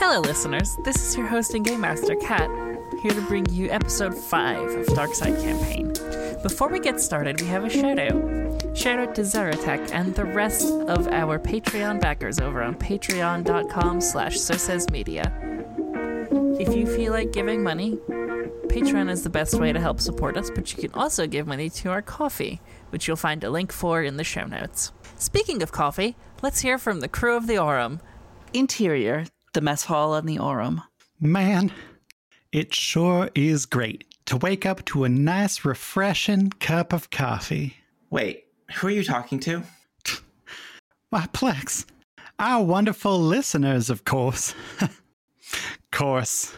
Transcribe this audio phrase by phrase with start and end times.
[0.00, 0.78] Hello, listeners.
[0.82, 2.48] This is your host and game master, Kat,
[3.02, 5.92] here to bring you episode 5 of Darkside Campaign.
[6.42, 8.74] Before we get started, we have a shout out.
[8.74, 14.38] Shout out to Zeratech and the rest of our Patreon backers over on patreon.com slash
[14.90, 15.30] Media.
[16.58, 17.96] If you feel like giving money,
[18.68, 21.68] Patreon is the best way to help support us, but you can also give money
[21.68, 22.58] to our Ko-fi,
[22.88, 24.92] which you'll find a link for in the show notes.
[25.16, 28.00] Speaking of coffee, let's hear from the crew of the Aurum.
[28.54, 30.82] Interior, the mess hall and the Aurum.
[31.20, 31.72] Man,
[32.52, 37.76] it sure is great to wake up to a nice, refreshing cup of coffee.
[38.10, 39.62] Wait, who are you talking to?
[41.10, 41.84] Why, Plex,
[42.38, 44.54] our wonderful listeners, of course.
[45.90, 46.56] course.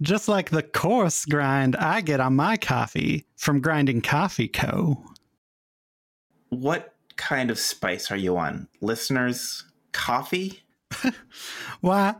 [0.00, 5.04] Just like the coarse grind I get on my coffee from Grinding Coffee Co.
[6.48, 8.68] What kind of spice are you on?
[8.80, 10.62] Listeners, coffee?
[11.80, 12.16] Why,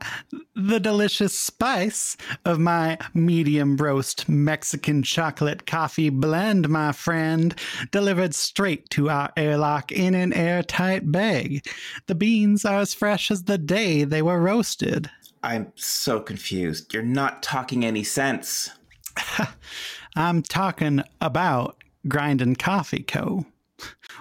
[0.54, 7.54] the delicious spice of my medium roast Mexican chocolate coffee blend, my friend,
[7.90, 11.66] delivered straight to our airlock in an airtight bag.
[12.06, 15.10] The beans are as fresh as the day they were roasted.
[15.42, 16.92] I'm so confused.
[16.94, 18.70] You're not talking any sense.
[20.16, 23.46] I'm talking about Grinding Coffee Co.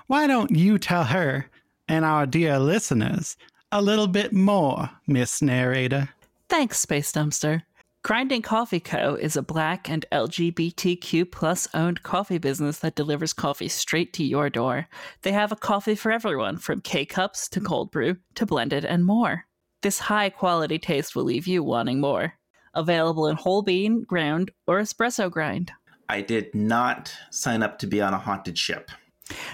[0.08, 1.50] Why don't you tell her
[1.88, 3.36] and our dear listeners
[3.72, 6.10] a little bit more, Miss Narrator?
[6.48, 7.64] Thanks, Space Dumpster.
[8.02, 9.16] Grinding Coffee Co.
[9.16, 14.50] is a black and LGBTQ plus owned coffee business that delivers coffee straight to your
[14.50, 14.88] door.
[15.22, 19.06] They have a coffee for everyone, from K cups to cold brew to blended and
[19.06, 19.46] more.
[19.82, 22.34] This high quality taste will leave you wanting more.
[22.74, 25.72] Available in whole bean, ground, or espresso grind.
[26.08, 28.92] I did not sign up to be on a haunted ship.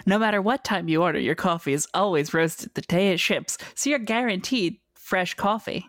[0.05, 3.57] No matter what time you order, your coffee is always roasted the day it ships,
[3.73, 5.87] so you're guaranteed fresh coffee.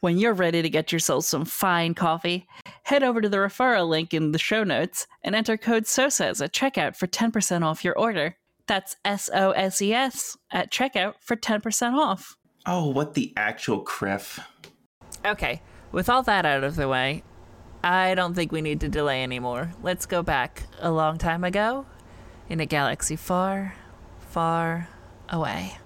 [0.00, 2.46] When you're ready to get yourself some fine coffee,
[2.82, 6.52] head over to the referral link in the show notes and enter code SOSES at
[6.52, 8.36] checkout for 10% off your order.
[8.66, 12.36] That's S O S E S at checkout for 10% off.
[12.66, 14.44] Oh, what the actual kriff.
[15.24, 17.22] Okay, with all that out of the way,
[17.82, 19.72] I don't think we need to delay anymore.
[19.82, 21.86] Let's go back a long time ago
[22.52, 23.74] in a galaxy far,
[24.28, 24.86] far
[25.30, 25.78] away.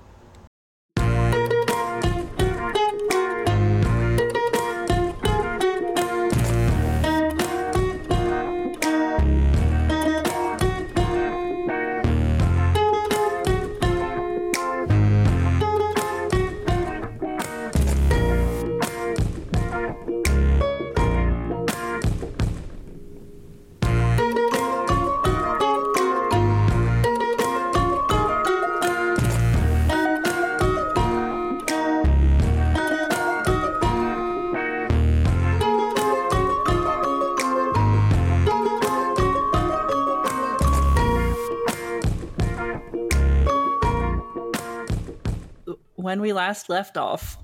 [46.16, 47.36] When we last left off,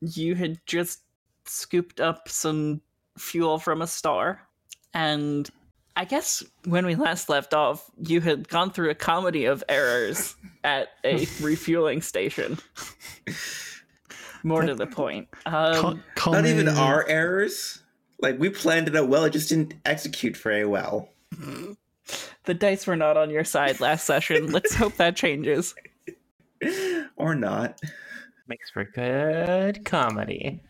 [0.00, 1.00] you had just
[1.44, 2.80] scooped up some
[3.18, 4.40] fuel from a star.
[4.94, 5.46] And
[5.94, 10.36] I guess when we last left off, you had gone through a comedy of errors
[10.64, 12.56] at a refueling station.
[14.42, 15.28] More to the point.
[15.44, 17.82] Um, call, not even our errors.
[18.22, 21.10] Like we planned it out well, it just didn't execute very well.
[22.44, 24.50] The dice were not on your side last session.
[24.50, 25.74] Let's hope that changes.
[27.16, 27.80] or not.
[28.46, 30.62] Makes for good comedy.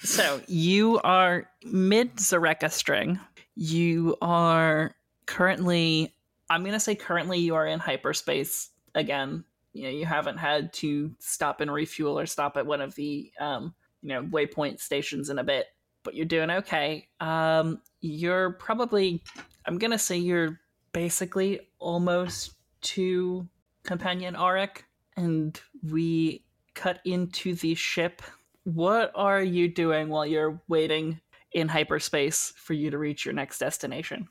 [0.00, 3.20] so you are mid Zareka string.
[3.54, 4.94] You are
[5.26, 6.14] currently,
[6.50, 9.44] I'm going to say currently, you are in hyperspace again.
[9.72, 13.30] You know, you haven't had to stop and refuel or stop at one of the,
[13.38, 15.66] um, you know, waypoint stations in a bit,
[16.02, 17.08] but you're doing okay.
[17.20, 19.22] Um, you're probably,
[19.66, 20.58] I'm going to say you're
[20.92, 23.48] basically almost to
[23.84, 24.82] companion Arik,
[25.16, 25.60] and
[25.90, 26.44] we
[26.74, 28.22] cut into the ship.
[28.64, 31.20] What are you doing while you're waiting
[31.52, 34.28] in hyperspace for you to reach your next destination?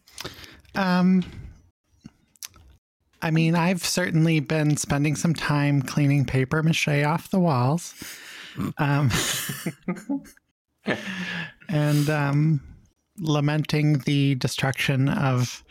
[0.75, 1.24] Um,
[3.22, 7.94] I mean, I've certainly been spending some time cleaning paper mache off the walls.
[8.78, 9.10] Um,
[11.69, 12.62] and um,
[13.18, 15.64] lamenting the destruction of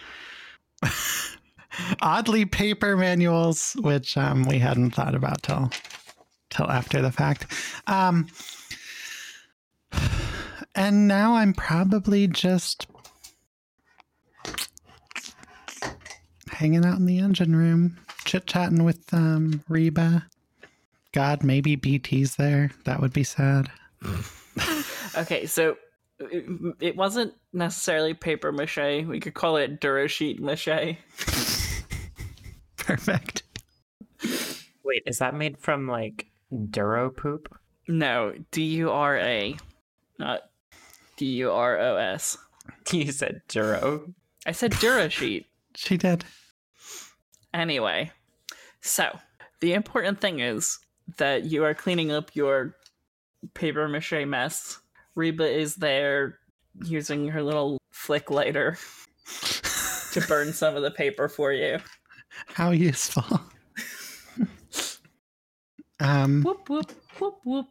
[2.00, 5.70] oddly paper manuals, which um, we hadn't thought about till
[6.50, 7.46] till after the fact.
[7.86, 8.26] Um,
[10.74, 12.86] and now I'm probably just
[16.48, 20.26] hanging out in the engine room, chit chatting with um, Reba,
[21.12, 22.70] God, maybe BT's there.
[22.84, 23.70] That would be sad.
[25.16, 25.76] Okay, so
[26.18, 26.44] it,
[26.80, 29.04] it wasn't necessarily paper mache.
[29.06, 30.96] We could call it Durasheet mache.
[32.84, 33.42] Perfect.
[34.84, 36.26] Wait, is that made from like
[36.70, 37.56] Duro poop?
[37.88, 39.56] No, D U R A,
[40.18, 40.42] not
[41.16, 42.36] D U R O S.
[42.90, 44.12] You said Duro.
[44.46, 45.46] I said Durasheet.
[45.76, 46.24] She did.
[47.52, 48.12] Anyway,
[48.80, 49.18] so
[49.58, 50.78] the important thing is
[51.16, 52.76] that you are cleaning up your
[53.54, 54.78] paper mache mess.
[55.16, 56.38] Reba is there
[56.84, 58.78] using her little flick lighter
[60.12, 61.78] to burn some of the paper for you.
[62.46, 63.40] How useful.
[66.00, 66.42] um.
[66.42, 67.66] Whoop whoop whoop whoop.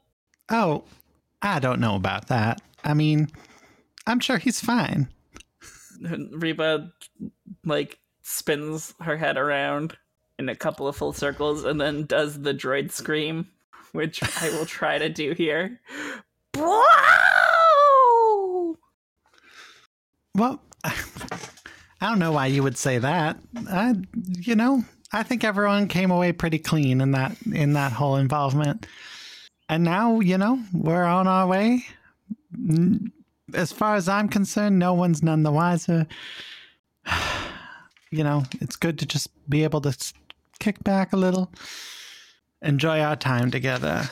[0.49, 0.83] Oh,
[1.41, 2.61] I don't know about that.
[2.83, 3.29] I mean,
[4.07, 5.07] I'm sure he's fine.
[6.31, 6.91] Reba
[7.65, 9.97] like spins her head around
[10.39, 13.47] in a couple of full circles and then does the droid scream,
[13.91, 15.79] which I will try to do here.
[20.35, 20.59] Well,
[22.03, 23.37] I don't know why you would say that.
[23.69, 23.95] I,
[24.41, 24.83] you know,
[25.13, 28.87] I think everyone came away pretty clean in that in that whole involvement.
[29.69, 31.85] And now, you know, we're on our way.
[33.53, 36.05] As far as I'm concerned, no one's none the wiser.
[38.11, 40.13] You know, it's good to just be able to
[40.59, 41.51] kick back a little,
[42.61, 44.07] enjoy our time together.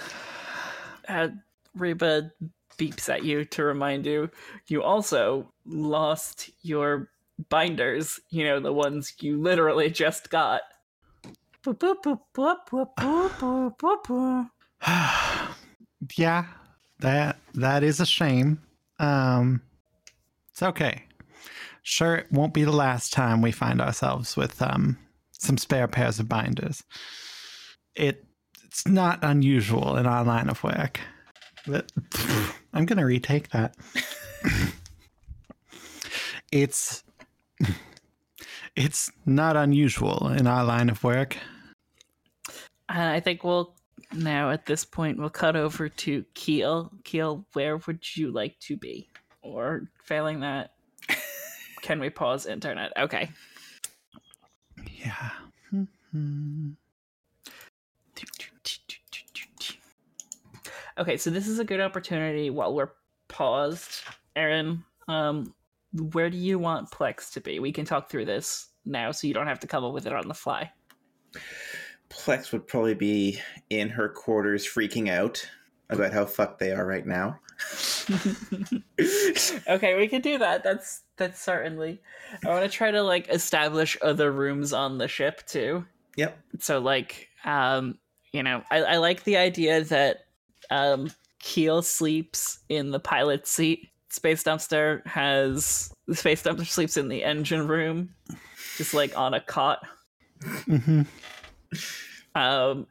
[1.08, 1.28] uh,
[1.76, 2.32] Reba
[2.80, 4.28] beeps at you to remind you
[4.70, 7.11] you also lost your
[7.50, 10.62] binders, you know, the ones you literally just got.
[16.16, 16.46] yeah,
[17.00, 18.62] that that is a shame.
[19.00, 19.62] Um
[20.50, 21.04] it's okay.
[21.84, 24.98] Sure, it won't be the last time we find ourselves with um
[25.32, 26.84] some spare pairs of binders.
[27.96, 28.26] It
[28.66, 31.00] it's not unusual in our line of work.
[31.68, 31.92] But,
[32.74, 33.76] I'm gonna retake that.
[36.52, 37.04] it's
[38.76, 41.38] it's not unusual in our line of work.
[42.90, 43.76] And I think we'll
[44.14, 46.92] now at this point we'll cut over to Keel.
[47.04, 49.10] Keel, where would you like to be?
[49.42, 50.74] Or failing that,
[51.82, 52.92] can we pause internet?
[52.98, 53.30] Okay.
[54.86, 55.30] Yeah.
[60.98, 62.92] Okay, so this is a good opportunity while we're
[63.28, 64.02] paused.
[64.36, 65.54] Aaron, um,
[65.94, 67.60] where do you want Plex to be?
[67.60, 70.14] We can talk through this now, so you don't have to come up with it
[70.14, 70.72] on the fly.
[72.10, 73.40] Plex would probably be
[73.70, 75.48] in her quarters freaking out
[75.90, 77.40] about how fucked they are right now.
[79.68, 80.64] okay, we can do that.
[80.64, 82.02] That's that's certainly.
[82.46, 85.86] I want to try to like establish other rooms on the ship too.
[86.18, 86.38] Yep.
[86.60, 88.00] So like, um,
[88.32, 90.26] you know, I, I like the idea that
[90.70, 93.90] um Keel sleeps in the pilot seat.
[94.12, 98.14] Space Dumpster has the Space Dumpster sleeps in the engine room,
[98.78, 99.80] just like on a cot.
[100.44, 101.06] Mhm.
[102.36, 102.88] Um,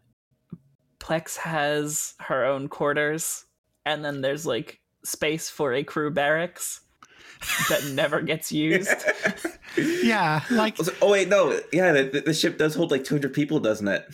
[0.98, 3.44] Plex has her own quarters,
[3.84, 6.80] and then there's like space for a crew barracks
[7.68, 8.88] that never gets used.
[9.76, 13.86] Yeah, like oh wait, no, yeah, the, the ship does hold like 200 people, doesn't
[13.86, 14.04] it?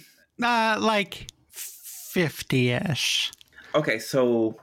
[0.43, 3.33] uh like 50ish.
[3.75, 4.57] Okay, so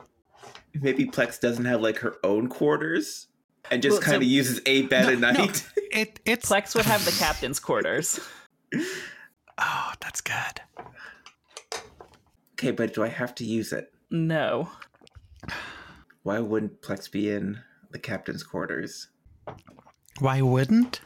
[0.73, 3.27] maybe Plex doesn't have like her own quarters
[3.71, 5.39] and just Well, kind of uses a bed at No, no.
[5.45, 5.65] night.
[5.93, 8.19] It it's Plex would have the captain's quarters.
[9.59, 10.61] Oh, that's good.
[12.53, 13.93] Okay, but do I have to use it?
[14.09, 14.67] No.
[16.23, 17.59] Why wouldn't Plex be in
[17.91, 19.09] the captain's quarters?
[20.19, 21.01] Why wouldn't?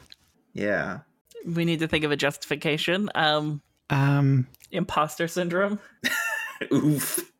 [0.54, 1.00] Yeah.
[1.44, 3.10] We need to think of a justification.
[3.14, 3.60] Um,
[3.90, 5.78] Um imposter syndrome.
[6.72, 7.30] Oof.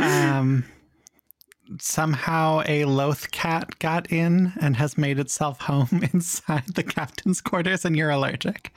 [0.00, 0.64] um
[1.78, 7.84] somehow a loth cat got in and has made itself home inside the captain's quarters
[7.84, 8.72] and you're allergic.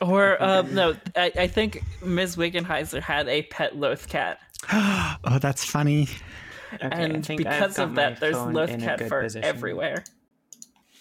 [0.00, 2.36] Or um, no, I, I think Ms.
[2.36, 4.38] Wickenheiser had a pet loth cat,
[4.72, 6.08] oh, that's funny.
[6.74, 9.44] Okay, and because of that, there's phone loth cat fur position.
[9.44, 10.04] everywhere.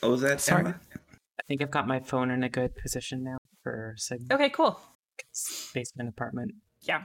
[0.03, 0.61] Oh, was that, Sorry.
[0.61, 0.79] Emma?
[0.93, 4.33] I think I've got my phone in a good position now for signal.
[4.33, 4.79] Okay, cool.
[5.73, 6.53] Basement apartment.
[6.81, 7.03] Yeah,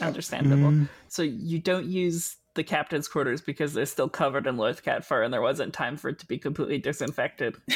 [0.00, 0.70] understandable.
[0.70, 5.04] Mm, So you don't use the captain's quarters because they're still covered in loth cat
[5.04, 7.56] fur, and there wasn't time for it to be completely disinfected.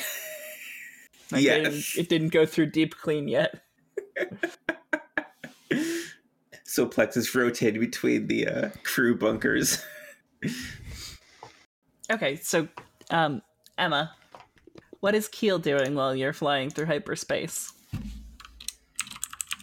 [1.30, 1.94] Like, they didn't- Yes.
[1.98, 3.60] it didn't go through deep clean yet.
[6.64, 9.82] So Plex is rotating between the uh, crew bunkers.
[12.10, 12.66] Okay, so
[13.10, 13.42] um,
[13.76, 14.12] Emma,
[15.00, 17.70] what is Keel doing while you're flying through hyperspace?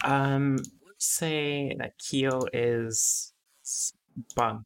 [0.04, 0.58] Um,
[0.98, 3.32] say that Keel is
[4.34, 4.64] bunk,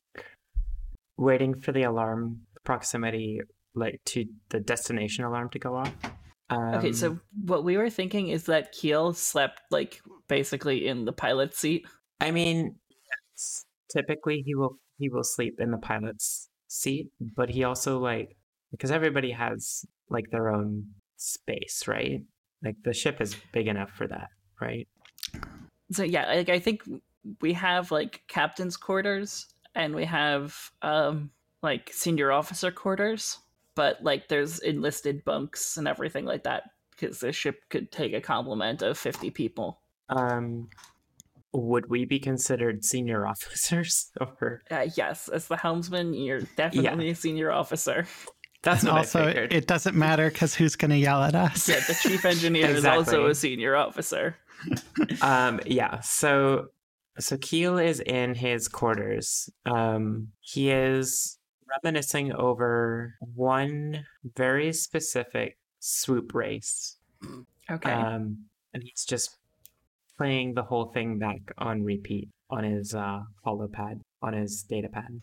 [1.17, 3.41] waiting for the alarm proximity,
[3.75, 5.93] like to the destination alarm to go off.
[6.51, 11.13] Um, Okay, so what we were thinking is that Keel slept like basically in the
[11.13, 11.87] pilot seat.
[12.21, 12.77] I mean,
[13.91, 18.37] typically he will he will sleep in the pilot's seat, but he also like
[18.71, 22.21] because everybody has like their own space, right?
[22.63, 24.29] Like the ship is big enough for that,
[24.61, 24.87] right?
[25.93, 26.83] So yeah, like I think
[27.41, 31.31] we have like captain's quarters and we have um
[31.63, 33.39] like senior officer quarters,
[33.75, 38.21] but like there's enlisted bunks and everything like that because the ship could take a
[38.21, 39.81] complement of 50 people.
[40.09, 40.69] Um,
[41.53, 44.63] would we be considered senior officers or?
[44.71, 48.07] Uh, yes, as the helmsman, you're definitely a senior officer.
[48.63, 49.53] That's And what also, I figured.
[49.53, 51.69] it doesn't matter because who's going to yell at us?
[51.69, 54.37] Yeah, the chief engineer is also a senior officer.
[55.23, 56.67] um yeah so
[57.19, 61.39] so keel is in his quarters um he is
[61.83, 64.05] reminiscing over one
[64.37, 66.99] very specific swoop race
[67.71, 67.91] Okay.
[67.91, 68.37] um
[68.75, 69.39] and he's just
[70.19, 75.23] playing the whole thing back on repeat on his uh holopad on his data pad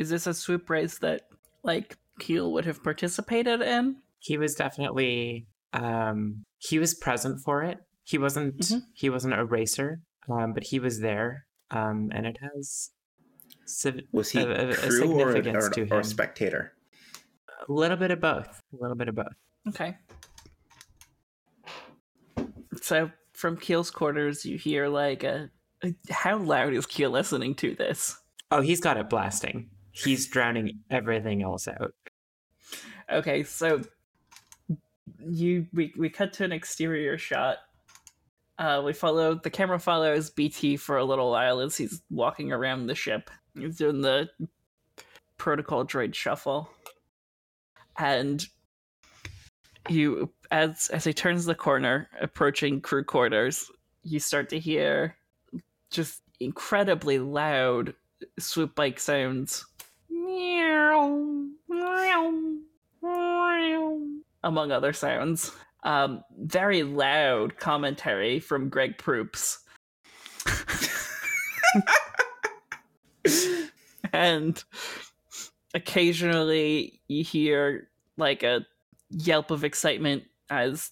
[0.00, 1.28] is this a swoop race that
[1.62, 3.96] like Keel would have participated in?
[4.18, 8.80] he was definitely um he was present for it he wasn't Mhm.
[8.94, 12.90] he wasn't a racer um but he was there um and it has
[13.66, 15.92] civ- Was he a- a- a crew or, significance or, to him.
[15.92, 16.72] or a spectator?
[17.68, 19.34] a little bit of both a little bit of both
[19.68, 19.96] Okay.
[22.82, 25.50] So from Keel's quarters, you hear like a.
[25.82, 28.16] a- How loud is Keel listening to this?
[28.50, 31.94] oh he's got it blasting he's drowning everything else out
[33.10, 33.82] Okay, so
[35.18, 37.58] you we we cut to an exterior shot.
[38.58, 42.86] Uh, we follow the camera follows BT for a little while as he's walking around
[42.86, 43.30] the ship.
[43.58, 44.30] He's doing the
[45.36, 46.70] protocol droid shuffle,
[47.98, 48.46] and
[49.88, 53.70] you as as he turns the corner, approaching crew quarters,
[54.02, 55.16] you start to hear
[55.90, 57.94] just incredibly loud
[58.38, 59.66] swoop bike sounds.
[64.42, 65.52] Among other sounds.
[65.82, 69.58] Um, very loud commentary from Greg Proops.
[74.12, 74.62] and
[75.74, 78.66] occasionally you hear like a
[79.10, 80.90] yelp of excitement as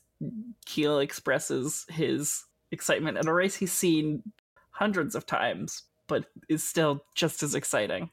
[0.67, 4.23] Keel expresses his excitement at a race he's seen
[4.71, 8.11] hundreds of times, but is still just as exciting.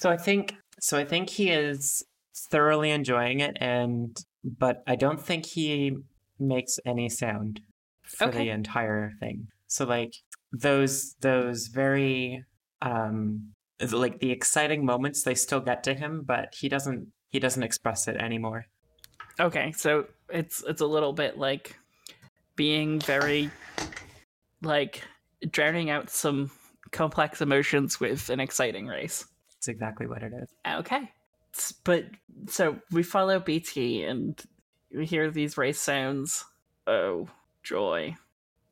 [0.00, 2.02] So i think so i think he is
[2.50, 5.96] thoroughly enjoying it and but i don't think he
[6.38, 7.60] makes any sound
[8.04, 8.44] for Okay.
[8.44, 10.12] the entire thing so like
[10.52, 12.42] those those very
[12.82, 13.52] um
[13.92, 18.08] like the exciting moments they still get to him but he doesn't he doesn't express
[18.08, 18.64] it anymore
[19.38, 21.74] Okay, so it's it's a little bit like
[22.56, 23.48] being very
[24.60, 25.02] like
[25.50, 26.50] drowning out some
[26.90, 29.24] complex emotions with an exciting race.
[29.60, 30.48] That's exactly what it is.
[30.66, 31.10] Okay.
[31.84, 32.06] But
[32.46, 34.40] so we follow BT and
[34.90, 36.46] we hear these race sounds.
[36.86, 37.28] Oh,
[37.62, 38.16] joy.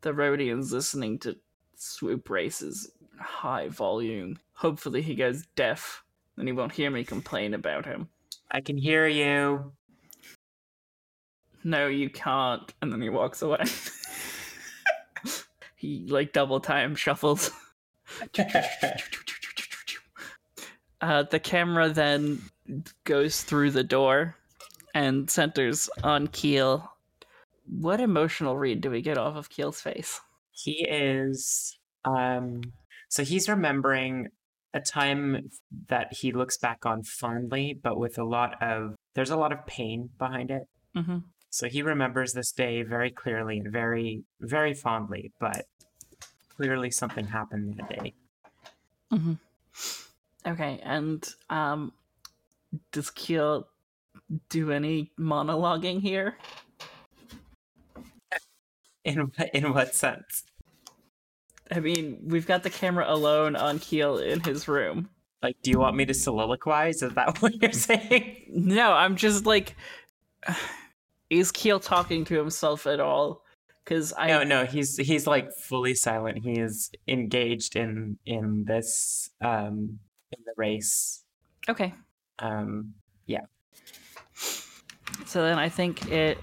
[0.01, 1.37] The Rodian's listening to
[1.77, 2.91] swoop races
[3.21, 4.39] high volume.
[4.55, 6.05] Hopefully he goes deaf,
[6.37, 8.09] then he won't hear me complain about him.
[8.51, 9.73] I can hear you.
[11.65, 12.73] no, you can't.
[12.81, 13.63] And then he walks away.
[15.77, 17.51] he like double time shuffles.
[21.01, 22.43] Uh, the camera then
[23.05, 24.37] goes through the door
[24.95, 26.91] and centers on Keel.
[27.69, 30.21] What emotional read do we get off of Keel's face?
[30.51, 32.63] He is um
[33.09, 34.29] so he's remembering
[34.75, 35.51] a time
[35.89, 39.67] that he looks back on fondly, but with a lot of there's a lot of
[39.67, 40.69] pain behind it.
[40.97, 41.19] Mm-hmm.
[41.51, 45.67] So he remembers this day very clearly and very, very fondly, but
[46.57, 48.15] clearly something happened that day.
[49.13, 49.35] Mm-hmm.
[50.47, 51.93] Okay, and um,
[52.93, 53.69] does Keel
[54.49, 56.39] do any monologuing here?
[59.05, 60.43] In what, in what sense?
[61.71, 65.09] I mean, we've got the camera alone on Keel in his room.
[65.43, 67.03] Like, do you want me to soliloquize?
[67.03, 68.45] Is that what you're saying?
[68.51, 69.77] No, I'm just like,
[71.31, 73.45] is Keel talking to himself at all?
[73.85, 76.45] Because I No, no, he's he's like fully silent.
[76.45, 80.01] He is engaged in in this um
[80.33, 81.25] in the race.
[81.69, 81.95] okay.
[82.39, 82.95] Um
[83.27, 83.45] yeah.
[85.27, 86.39] So then I think it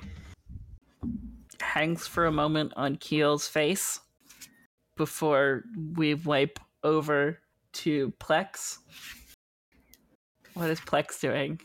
[1.60, 4.00] hangs for a moment on Keel's face,
[4.98, 5.64] before
[5.96, 7.40] we wipe over
[7.74, 8.78] to Plex.
[10.54, 11.60] What is Plex doing?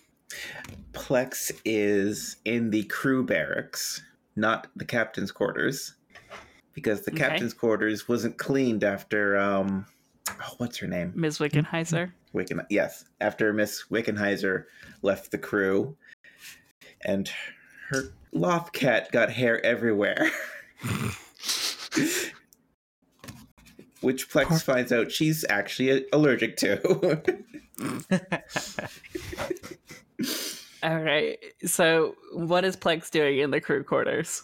[0.93, 4.03] Plex is in the crew barracks,
[4.37, 5.95] not the captain's quarters,
[6.73, 7.21] because the Okay.
[7.21, 9.87] captain's quarters wasn't cleaned after um,
[10.43, 11.13] oh, what's her name?
[11.15, 11.39] Ms.
[11.39, 12.13] Wickenheiser?
[12.35, 12.65] Wicken.
[12.71, 14.65] Yes, after Miss Wickenheiser
[15.03, 15.97] left the crew,
[17.05, 17.31] and
[17.89, 20.31] her loth cat got hair everywhere.
[24.01, 26.81] Which Plex Poor- finds out she's actually allergic to.
[30.83, 31.39] All right.
[31.67, 34.43] So, what is Plex doing in the crew quarters?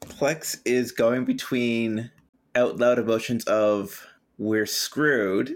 [0.00, 2.10] Plex is going between
[2.56, 4.04] out loud emotions of
[4.38, 5.54] we're screwed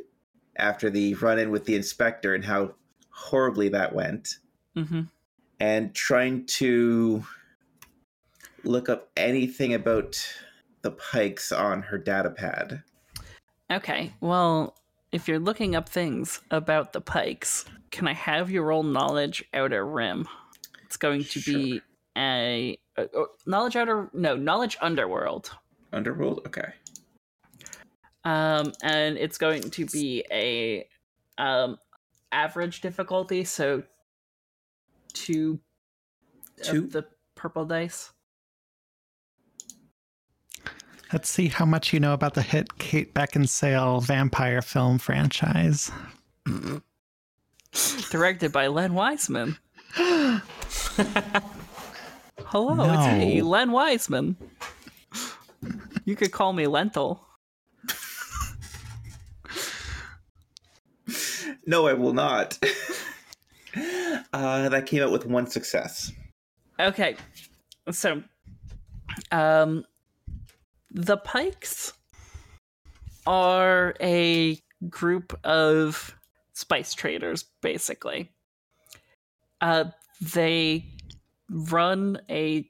[0.56, 2.74] after the run in with the inspector and how
[3.10, 4.38] horribly that went,
[4.74, 5.02] hmm
[5.60, 7.24] and trying to
[8.62, 10.16] look up anything about
[10.82, 12.84] the pikes on her data pad.
[13.70, 14.14] Okay.
[14.20, 14.76] Well,
[15.12, 19.86] if you're looking up things about the Pikes, can I have your roll knowledge outer
[19.86, 20.26] rim?
[20.84, 21.82] It's going to be
[22.16, 25.50] a, uh, uh, knowledge outer no knowledge underworld.
[25.92, 26.42] Underworld?
[26.46, 26.72] Okay.
[28.24, 30.86] Um, and it's going to be a
[31.38, 31.78] um
[32.32, 33.82] average difficulty, so
[35.12, 35.58] two,
[36.62, 36.78] Two?
[36.84, 38.12] of the purple dice.
[41.12, 45.90] Let's see how much you know about the hit Kate Beckinsale vampire film franchise.
[48.10, 49.56] Directed by Len Wiseman.
[49.94, 50.42] Hello,
[52.52, 54.36] it's me, Len Wiseman.
[56.04, 57.24] You could call me Lentil.
[61.68, 62.58] No, I will not.
[64.32, 66.10] uh, that came out with one success.
[66.80, 67.14] Okay,
[67.90, 68.22] so,
[69.30, 69.84] um,
[70.90, 71.92] the Pikes
[73.26, 74.58] are a
[74.88, 76.16] group of
[76.54, 78.32] spice traders, basically.
[79.60, 79.84] Uh,
[80.22, 80.86] they
[81.50, 82.66] run a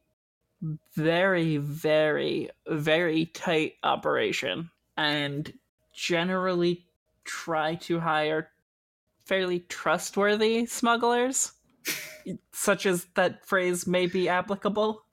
[0.97, 5.53] very, very, very tight operation and
[5.95, 6.85] generally
[7.25, 8.51] try to hire
[9.29, 11.53] fairly trustworthy smugglers
[12.53, 15.05] such as that phrase may be applicable.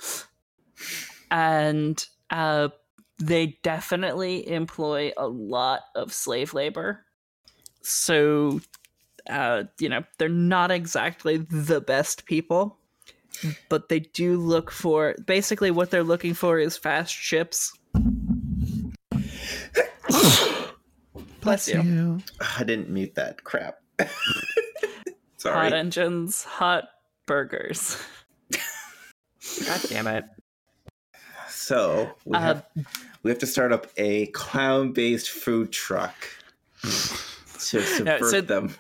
[1.32, 2.69] And uh,
[3.17, 7.06] they definitely employ a lot of slave labor.
[7.82, 8.62] So,
[9.30, 12.80] uh, you know, they're not exactly the best people,
[13.69, 17.78] but they do look for basically what they're looking for is fast ships.
[21.41, 22.19] Bless you.
[22.58, 23.43] I didn't mute that.
[23.43, 23.78] Crap.
[25.43, 26.86] Hot engines, hot
[27.27, 28.03] burgers.
[28.51, 30.25] God damn it.
[31.49, 32.65] So we Uh, have
[33.23, 36.15] we have to start up a clown-based food truck
[36.81, 36.88] to
[37.81, 38.73] subvert so- them.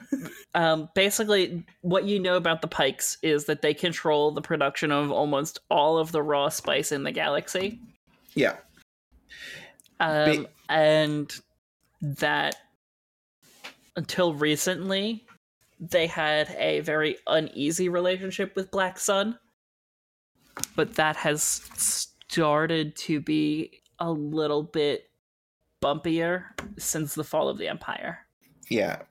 [0.55, 5.11] Um, basically, what you know about the Pikes is that they control the production of
[5.11, 7.79] almost all of the raw spice in the galaxy,
[8.35, 8.55] Yeah.
[9.99, 11.33] um, and
[12.01, 12.55] that
[13.95, 15.25] until recently,
[15.79, 19.37] they had a very uneasy relationship with Black Sun,
[20.75, 25.09] but that has started to be a little bit
[25.81, 26.45] bumpier
[26.77, 28.19] since the fall of the Empire.
[28.69, 29.01] Yeah.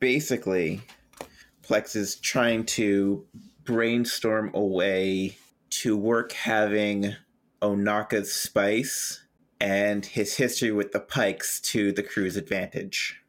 [0.00, 0.80] Basically,
[1.62, 3.26] Plex is trying to
[3.64, 5.36] brainstorm a way
[5.70, 7.14] to work having
[7.60, 9.22] Onaka's spice
[9.60, 13.21] and his history with the Pikes to the crew's advantage.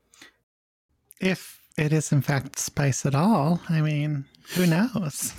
[1.23, 5.33] If it is in fact spice at all, I mean, who knows?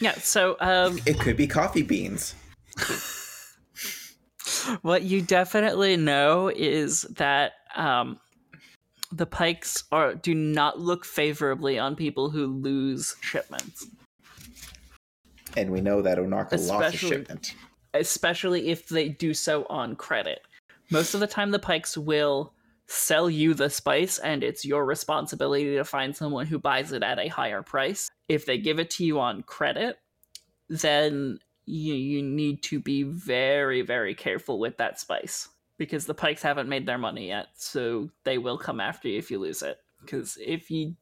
[0.00, 2.36] Yeah, so um, It could be coffee beans.
[4.82, 8.20] what you definitely know is that um,
[9.10, 13.86] the pikes are do not look favorably on people who lose shipments,
[15.56, 17.54] And we know that Onaka lost a Especially- shipment.
[17.94, 20.42] especially if they do so on credit.
[20.90, 22.52] Most of the time, the pikes will
[22.88, 27.18] sell you the spice, and it's your responsibility to find someone who buys it at
[27.18, 28.10] a higher price.
[28.28, 29.98] If they give it to you on credit,
[30.68, 36.42] then you, you need to be very, very careful with that spice because the pikes
[36.42, 39.76] haven't made their money yet, so they will come after you if you lose it.
[40.00, 40.94] Because if you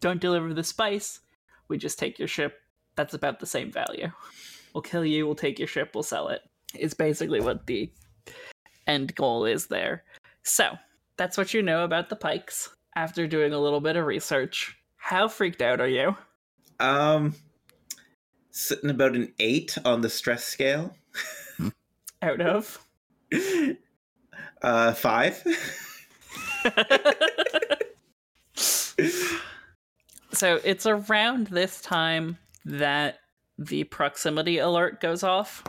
[0.00, 1.20] don't deliver the spice,
[1.68, 2.60] we just take your ship.
[2.96, 4.10] That's about the same value.
[4.74, 6.42] We'll kill you, we'll take your ship, we'll sell it.
[6.74, 6.80] it.
[6.80, 7.90] Is basically what the
[8.86, 10.04] end goal is there.
[10.42, 10.76] So,
[11.20, 14.74] that's what you know about the pikes after doing a little bit of research.
[14.96, 16.16] How freaked out are you?
[16.78, 17.34] Um,
[18.50, 20.96] sitting about an eight on the stress scale.
[22.22, 22.82] Out of?
[24.62, 25.44] Uh, five.
[30.32, 33.18] so it's around this time that
[33.58, 35.64] the proximity alert goes off,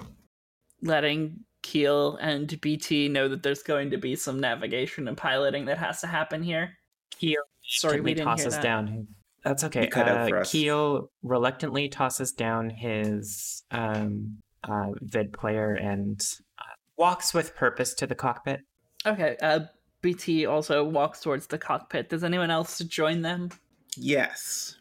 [0.82, 5.78] letting Keel and BT know that there's going to be some navigation and piloting that
[5.78, 6.78] has to happen here.
[7.12, 8.64] Keel Sorry, we didn't hear tosses that.
[8.64, 9.08] down.
[9.44, 9.84] That's okay.
[9.84, 10.52] You cut out for Uh, us.
[10.52, 16.22] Keel reluctantly tosses down his um, uh, vid player and
[16.60, 16.64] uh,
[16.98, 18.62] walks with purpose to the cockpit.
[19.06, 19.62] Okay, uh,
[20.02, 22.10] BT also walks towards the cockpit.
[22.10, 23.50] Does anyone else join them?
[23.98, 24.78] yes.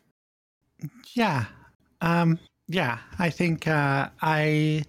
[1.14, 1.44] Yeah.
[2.00, 2.38] Um
[2.68, 4.84] yeah, I think uh I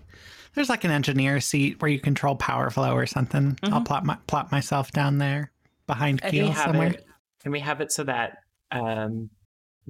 [0.55, 3.57] there's like an engineer seat where you control power flow or something.
[3.63, 3.85] I'll Mhm.
[3.85, 5.51] plop my plop myself down there
[5.87, 6.91] behind And Keel somewhere.
[6.91, 7.05] it,
[7.45, 8.37] and we have it so that
[8.71, 9.29] um,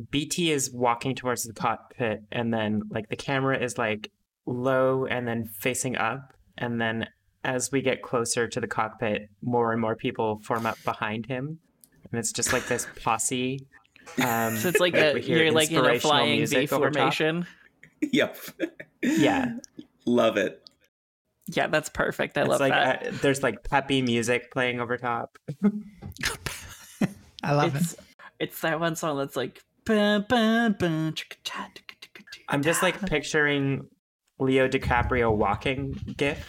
[0.10, 4.10] BT is walking towards the cockpit, and then like the camera is like
[4.46, 7.08] low and then facing up, and then
[7.44, 11.60] as we get closer to the cockpit, more and more people form up behind him,
[12.12, 13.60] and it's just like this posse.
[14.24, 16.94] Um, So it's like a you're like in a flying V music over top.
[17.14, 17.46] formation.
[18.12, 18.38] Yep.
[19.04, 19.54] Yeah,
[20.06, 20.62] Love it.
[21.48, 22.38] Yeah, that's perfect.
[22.38, 23.08] I it's love like that.
[23.08, 25.38] uh, there's like peppy music playing over top.
[27.44, 27.96] I love it's
[28.40, 29.62] it's that one song that's like.
[29.86, 33.88] "Ba, ba, ba, chicka, cha, ticka, ticka, ticka, I'm just like picturing
[34.40, 36.48] Leo DiCaprio walking gif.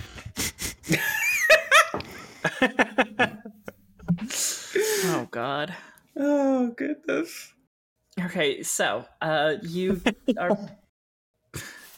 [5.04, 5.74] Oh God.
[6.16, 7.52] Oh goodness.
[8.20, 10.00] Okay, so uh, you
[10.38, 10.50] are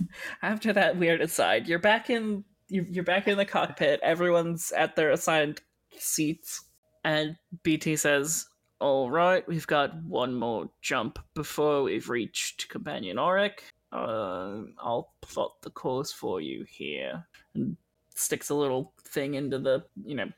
[0.43, 1.69] after that weird aside.
[1.69, 4.01] You're back in you're, you're back in the cockpit.
[4.03, 5.61] Everyone's at their assigned
[5.99, 6.65] seats,
[7.05, 8.47] and BT says,
[8.81, 13.65] "All right, we've got one more jump before we've reached Companion Auric.
[13.93, 17.77] Uh, I'll plot the course for you here." And
[18.15, 20.31] sticks a little thing into the you know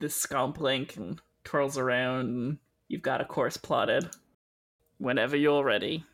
[0.00, 2.26] the scomp link and twirls around.
[2.26, 4.08] And you've got a course plotted
[4.98, 6.04] whenever you're ready.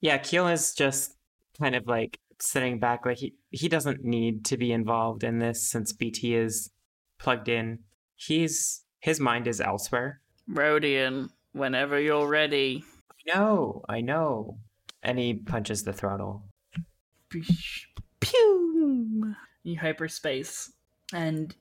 [0.00, 1.16] Yeah, Keel is just
[1.60, 5.70] kind of like sitting back, like he he doesn't need to be involved in this
[5.70, 6.70] since BT is
[7.18, 7.80] plugged in.
[8.16, 10.20] He's his mind is elsewhere.
[10.50, 12.84] Rodian, whenever you're ready.
[13.10, 14.58] I know, I know.
[15.02, 16.44] And he punches the throttle.
[18.20, 19.34] Pew!
[19.62, 20.72] You hyperspace.
[21.12, 21.54] And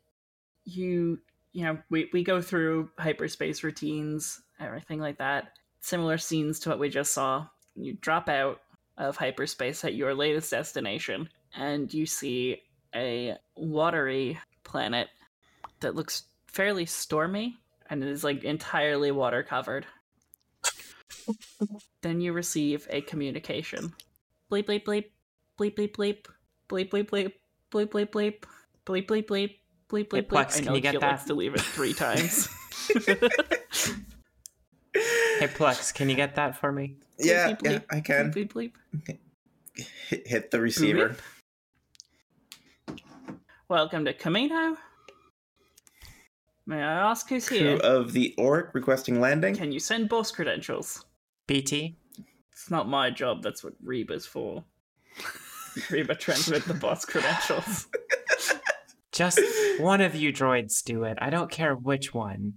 [0.65, 1.19] you,
[1.53, 5.53] you know, we, we go through hyperspace routines, everything like that.
[5.81, 7.47] Similar scenes to what we just saw.
[7.75, 8.59] You drop out
[8.99, 12.61] of hyperspace at your latest destination, and you see
[12.95, 15.07] a watery planet
[15.79, 17.55] that looks fairly stormy
[17.89, 19.85] and it is like entirely water covered.
[22.01, 23.93] then you receive a communication.
[24.51, 25.05] Bleep bleep bleep
[25.59, 26.23] bleep bleep bleep
[26.89, 29.55] bleep bleep bleep bleep bleep bleep bleep bleep bleep
[29.89, 30.57] bleep bleep bleep.
[30.57, 31.27] I know you get Gil likes that?
[31.27, 32.49] to leave it three times.
[35.39, 36.95] Hey Plex, can you get that for me?
[37.21, 38.71] Yeah, Bleep, yeah, bleep, I can Bleep bleep
[39.05, 39.17] bleep.
[40.07, 41.17] hit, hit the receiver.
[43.67, 44.77] Welcome to Kamino.
[46.65, 47.77] May I ask who's Crew here?
[47.77, 49.53] of the Orc requesting landing.
[49.53, 51.03] Can you send boss credentials?
[51.45, 51.97] BT?
[52.53, 53.43] It's not my job.
[53.43, 54.63] That's what Reba's for.
[55.89, 57.87] Reba transmit the boss credentials.
[59.11, 59.41] Just
[59.79, 61.17] one of you droids do it.
[61.19, 62.53] I don't care which one.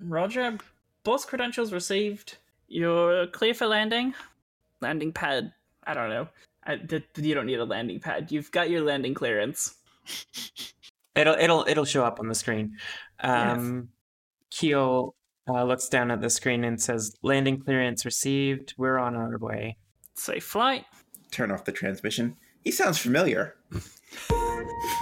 [0.00, 0.58] Roger,
[1.04, 2.36] boss credentials received.
[2.68, 4.14] You're clear for landing.
[4.80, 5.52] Landing pad.
[5.84, 6.28] I don't know.
[6.64, 8.30] I, th- you don't need a landing pad.
[8.30, 9.76] You've got your landing clearance.
[11.14, 12.78] It'll it'll it'll show up on the screen.
[13.20, 13.90] Um,
[14.50, 15.14] Keel
[15.46, 18.72] uh, looks down at the screen and says, "Landing clearance received.
[18.78, 19.76] We're on our way."
[20.14, 20.86] Safe flight.
[21.30, 22.36] Turn off the transmission.
[22.64, 23.56] He sounds familiar.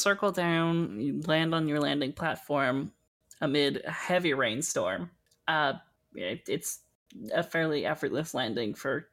[0.00, 2.92] circle down, you land on your landing platform
[3.40, 5.10] amid a heavy rainstorm.
[5.48, 5.74] Uh,
[6.14, 6.80] it, it's
[7.34, 9.08] a fairly effortless landing for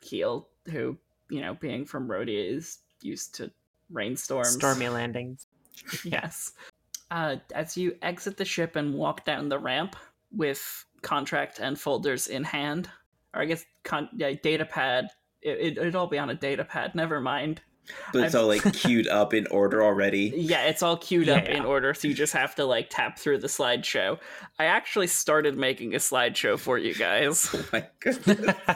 [0.00, 0.96] Keel, who,
[1.30, 3.50] you know, being from Rodia is used to
[3.90, 4.54] rainstorms.
[4.54, 5.46] Stormy landings.
[6.04, 6.52] yes.
[7.10, 9.96] Uh, as you exit the ship and walk down the ramp
[10.32, 12.88] with contract and folders in hand,
[13.34, 15.08] or I guess con- yeah, data pad.
[15.42, 16.94] It, it, it'd all be on a data pad.
[16.94, 17.60] Never mind.
[18.12, 20.32] But it's I've- all like queued up in order already.
[20.34, 23.38] Yeah, it's all queued up in order, so you just have to like tap through
[23.38, 24.18] the slideshow.
[24.58, 27.48] I actually started making a slideshow for you guys.
[27.54, 28.38] Oh my goodness.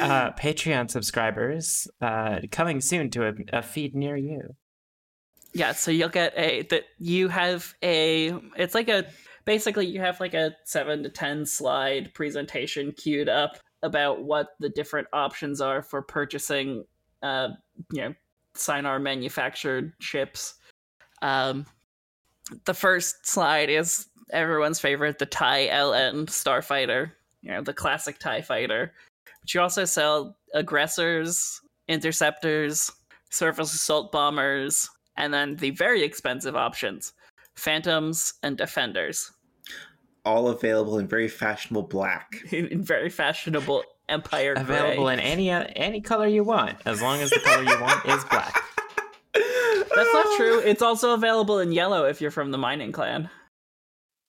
[0.00, 4.54] uh, Patreon subscribers uh, coming soon to a, a feed near you.
[5.52, 9.06] Yeah, so you'll get a that you have a it's like a
[9.44, 14.68] basically you have like a 7 to 10 slide presentation queued up about what the
[14.68, 16.84] different options are for purchasing
[17.22, 17.48] uh
[17.92, 18.14] you know
[18.56, 20.54] Sienar manufactured ships.
[21.22, 21.66] Um
[22.64, 28.42] the first slide is everyone's favorite the TIE LN starfighter, you know, the classic TIE
[28.42, 28.92] fighter.
[29.40, 32.90] But you also sell aggressors, interceptors,
[33.30, 37.12] surface assault bombers, and then the very expensive options
[37.56, 39.30] phantoms and defenders
[40.24, 42.42] All available in very fashionable black.
[42.52, 47.20] in, in very fashionable empire Available in any uh, any color you want, as long
[47.20, 48.62] as the color you want is black.
[49.34, 53.30] that's not true it's also available in yellow if you're from the mining clan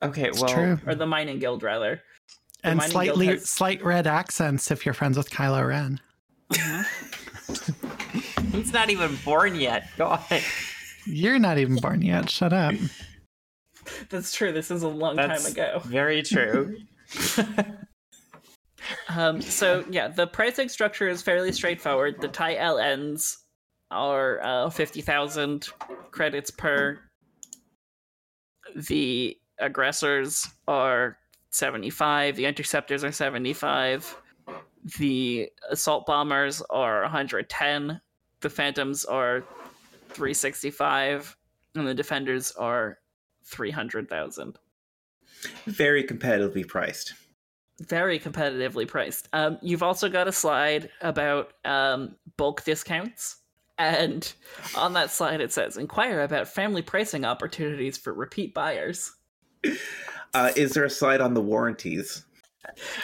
[0.04, 0.80] Okay, It's well, true.
[0.86, 2.02] or the mining guild rather
[2.64, 6.00] And slightly has- slight red accents if you're friends with Kylo Ren.
[8.52, 9.90] he's not even born yet.
[9.98, 10.20] Go on.
[11.06, 12.30] You're not even born yet.
[12.30, 12.74] Shut up.
[14.10, 16.78] that's true this is a long That's time ago very true.
[19.10, 22.22] Um, so yeah, the pricing structure is fairly straightforward.
[22.22, 23.38] The tie LNs
[23.90, 25.68] are uh, fifty thousand
[26.12, 27.00] credits per.
[28.76, 31.18] The aggressors are
[31.50, 32.36] seventy-five.
[32.36, 34.18] The interceptors are seventy-five.
[34.98, 38.02] The assault bombers are one hundred ten.
[38.40, 39.44] The phantoms are
[40.10, 41.36] three sixty-five,
[41.76, 42.98] and the defenders are
[43.46, 44.58] three hundred thousand.
[45.66, 47.14] Very competitively priced.
[47.88, 49.28] Very competitively priced.
[49.34, 53.38] Um, you've also got a slide about um, bulk discounts.
[53.78, 54.32] And
[54.78, 59.12] on that slide, it says, inquire about family pricing opportunities for repeat buyers.
[60.34, 62.24] Uh, is there a slide on the warranties?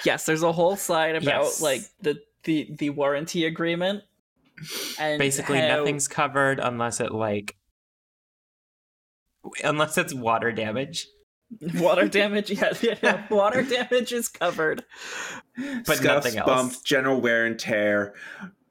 [0.05, 1.61] Yes, there's a whole slide about Yes.
[1.61, 4.01] like the, the, the warranty agreement.
[4.97, 7.57] And Basically, how- nothing's covered unless it like
[9.61, 11.07] unless it's water damage.
[11.75, 12.51] water damage.
[12.51, 14.83] Yeah, yeah, water damage is covered.
[15.57, 16.45] But Scuffs, nothing else.
[16.45, 18.13] bumps, general wear and tear,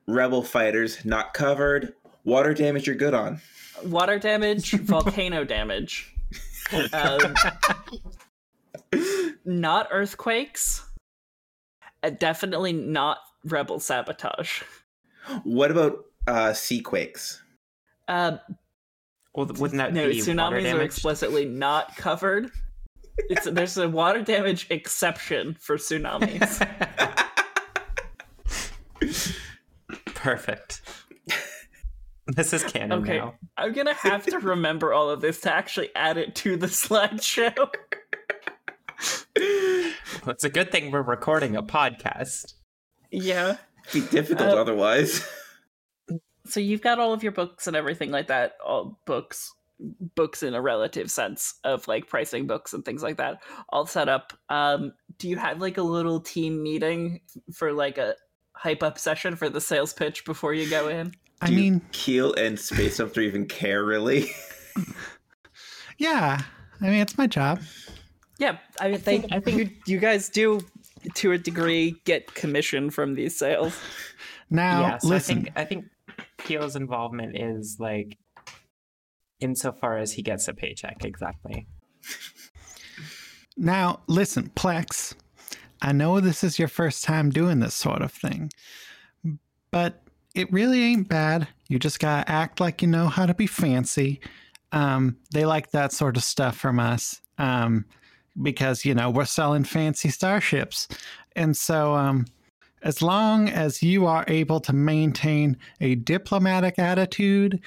[0.06, 1.94] rebel fighters not covered.
[2.24, 3.40] Water damage you're good on.
[3.84, 6.14] Water damage, volcano damage.
[6.92, 7.34] Um,
[9.44, 10.84] not earthquakes.
[12.02, 14.62] Uh, definitely not rebel sabotage.
[15.44, 17.42] What about uh, sea quakes?
[18.08, 18.38] Uh,
[19.34, 22.50] Well, wouldn't that no, be water tsunamis are explicitly not covered.
[23.18, 26.60] It's there's a water damage exception for tsunamis.
[30.14, 30.82] Perfect.
[32.26, 33.18] This is canon Okay.
[33.18, 33.34] now.
[33.56, 37.56] I'm gonna have to remember all of this to actually add it to the slideshow.
[39.36, 42.54] Well, it's a good thing we're recording a podcast.
[43.10, 43.56] yeah.
[43.90, 45.24] It'd Be difficult Uh, otherwise.
[46.46, 48.56] So you've got all of your books and everything like that.
[48.64, 49.52] All books,
[50.14, 54.08] books in a relative sense of like pricing books and things like that, all set
[54.08, 54.32] up.
[54.48, 57.20] Um, do you have like a little team meeting
[57.52, 58.14] for like a
[58.54, 61.12] hype up session for the sales pitch before you go in?
[61.42, 64.30] I Do mean, Keel and Space Jumper even care really?
[65.98, 66.40] yeah.
[66.80, 67.60] I mean, it's my job.
[68.38, 70.60] Yeah, I mean, they, think- I think- you, you guys do
[71.14, 73.78] to a degree get commission from these sales.
[74.50, 75.38] Now, yeah, so listen.
[75.38, 75.84] I think I think
[76.38, 78.18] Keel's involvement is like
[79.40, 81.66] insofar as he gets a paycheck, exactly.
[83.56, 85.14] Now, listen, Plex.
[85.80, 88.50] I know this is your first time doing this sort of thing,
[89.70, 90.02] but
[90.34, 91.48] it really ain't bad.
[91.68, 94.20] You just gotta act like you know how to be fancy.
[94.72, 97.86] Um, they like that sort of stuff from us um,
[98.42, 100.88] because you know we're selling fancy starships,
[101.34, 102.26] and so um,
[102.82, 107.60] as long as you are able to maintain a diplomatic attitude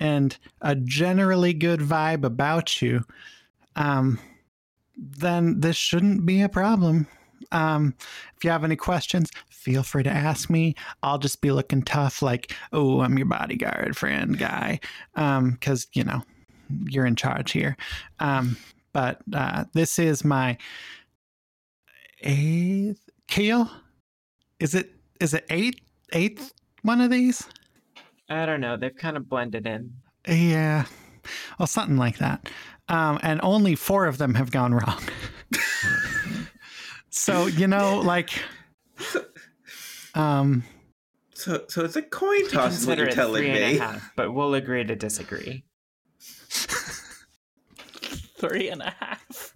[0.00, 3.04] and a generally good vibe about you,
[3.76, 4.18] um,
[4.96, 7.06] then this shouldn't be a problem.
[7.52, 7.94] Um,
[8.36, 10.74] if you have any questions, feel free to ask me.
[11.02, 14.80] I'll just be looking tough, like, oh, I'm your bodyguard friend guy,
[15.14, 16.22] because you know
[16.86, 17.76] you're in charge here.
[18.18, 18.56] Um,
[18.92, 20.56] but uh, this is my
[22.22, 23.70] eighth Keel.
[24.60, 25.80] Is it is it eight
[26.12, 26.52] eighth
[26.82, 27.46] one of these?
[28.28, 28.76] I don't know.
[28.76, 29.92] They've kind of blended in.
[30.26, 30.86] Yeah,
[31.58, 32.48] well, something like that.
[32.88, 35.02] Um, and only four of them have gone wrong.
[37.10, 38.30] so you know, like,
[40.14, 40.64] um,
[41.34, 43.78] So, so it's a coin toss, is what you're telling three and a me.
[43.78, 45.64] half, but we'll agree to disagree.
[48.38, 49.54] three and a half.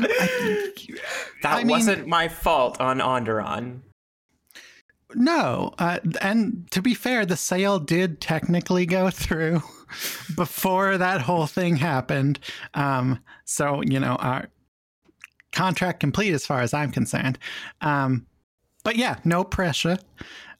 [0.00, 1.00] I think,
[1.42, 3.80] that I wasn't my fault on Onderon.
[5.14, 9.62] No, uh, and to be fair, the sale did technically go through
[10.36, 12.38] before that whole thing happened.
[12.74, 14.48] Um, so you know, our
[15.52, 17.38] contract complete as far as I'm concerned.
[17.80, 18.26] Um,
[18.84, 19.98] but yeah, no pressure.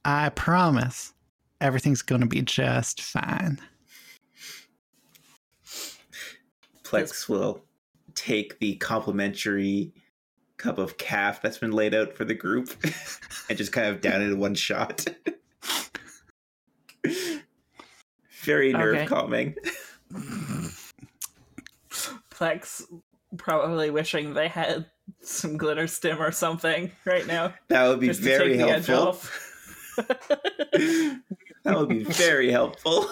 [0.05, 1.13] I promise
[1.61, 3.61] everything's going to be just fine.
[6.85, 7.63] Plex will
[8.15, 9.93] take the complimentary
[10.59, 12.71] cup of caf that's been laid out for the group
[13.49, 15.07] and just kind of down it in one shot.
[18.42, 19.07] Very nerve Okay.
[19.07, 19.55] calming.
[22.31, 22.83] Plex
[23.37, 24.87] probably wishing they had
[25.23, 27.53] some glitterstim or something right now.
[27.68, 29.31] That would be very take the edge helpful.
[31.64, 33.11] That would be very helpful.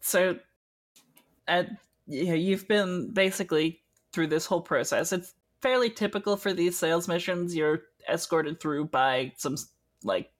[0.00, 0.38] so
[1.46, 1.68] at
[2.06, 3.79] you know, you've been basically
[4.12, 5.12] through this whole process.
[5.12, 7.54] It's fairly typical for these sales missions.
[7.54, 9.56] You're escorted through by some
[10.02, 10.30] like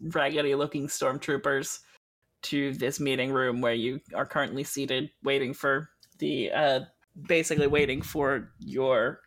[0.00, 1.80] raggedy looking stormtroopers
[2.42, 5.88] to this meeting room where you are currently seated waiting for
[6.18, 6.80] the uh
[7.26, 9.20] basically waiting for your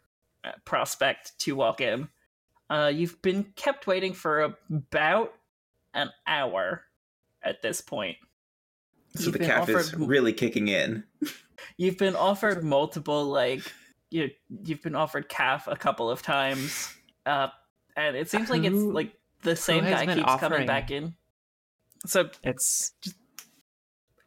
[0.43, 2.07] uh, prospect to walk in.
[2.69, 5.33] Uh you've been kept waiting for about
[5.93, 6.83] an hour
[7.43, 8.17] at this point.
[9.15, 11.03] So You've the caf is really kicking in.
[11.77, 13.61] You've been offered multiple like
[14.09, 14.29] you
[14.63, 16.93] you've been offered caf a couple of times.
[17.25, 17.49] Uh
[17.95, 21.15] and it seems like it's like the same guy keeps coming back in.
[22.05, 22.93] So it's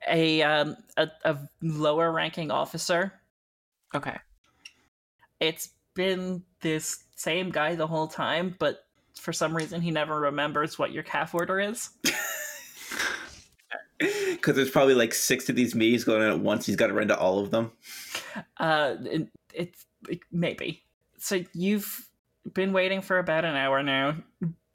[0.09, 3.12] a um a, a lower ranking officer.
[3.95, 4.16] okay.
[5.38, 10.79] It's been this same guy the whole time, but for some reason he never remembers
[10.79, 11.90] what your caf order is.
[14.01, 16.67] Because there's probably like six of these meetings going on at once.
[16.67, 17.73] He's got to run to all of them.
[18.57, 20.83] Uh, it, it's it, maybe.
[21.19, 22.09] So you've
[22.55, 24.17] been waiting for about an hour now.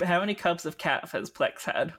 [0.04, 1.94] How many cups of caf has Plex had?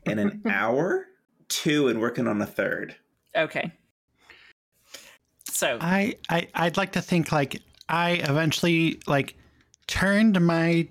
[0.04, 1.06] In an hour,
[1.48, 2.94] two, and working on a third.
[3.34, 3.72] Okay.
[5.50, 9.36] So I, I I'd like to think like I eventually like
[9.86, 10.88] turned my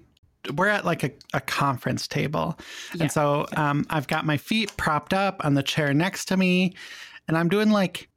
[0.56, 2.58] we're at like a, a conference table.
[2.94, 6.38] Yeah, And so um I've got my feet propped up on the chair next to
[6.38, 6.74] me
[7.28, 8.10] and I'm doing like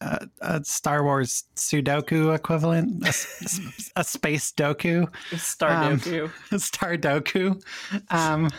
[0.00, 3.06] a, a Star Wars Sudoku equivalent,
[3.96, 6.30] a space doku, um, Stardoku.
[6.52, 7.62] a Star Doku.
[8.10, 8.50] Um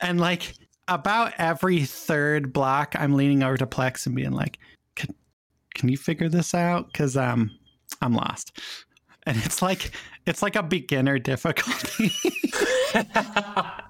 [0.00, 0.54] and like
[0.88, 4.58] about every third block I'm leaning over to Plex and being like,
[4.96, 5.14] can,
[5.74, 6.92] can you figure this out?
[6.92, 7.50] Cause um
[8.02, 8.58] I'm lost.
[9.26, 9.92] And it's like
[10.26, 12.12] it's like a beginner difficulty.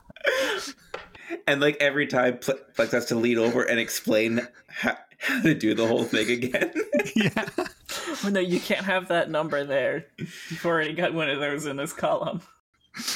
[1.47, 5.53] And like every time, Ple- Plex has to lean over and explain how, how to
[5.53, 6.73] do the whole thing again.
[7.17, 7.47] yeah.
[8.25, 10.07] oh, no, you can't have that number there.
[10.17, 12.43] You've already got one of those in this column.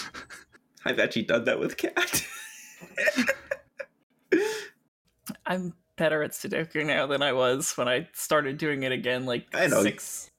[0.84, 2.26] I've actually done that with Cat.
[5.46, 9.46] I'm better at Sudoku now than I was when I started doing it again like
[9.54, 9.82] I know.
[9.82, 10.30] six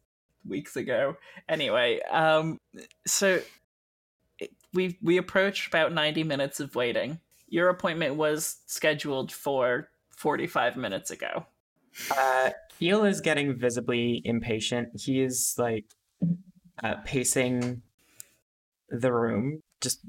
[0.48, 1.18] weeks ago.
[1.50, 2.60] Anyway, um,
[3.06, 3.40] so
[4.74, 7.20] we we approached about 90 minutes of waiting.
[7.48, 11.46] Your appointment was scheduled for 45 minutes ago.
[12.12, 14.90] Uh, Heel is getting visibly impatient.
[15.00, 15.86] He is like
[16.84, 17.82] uh, pacing
[18.90, 20.00] the room, just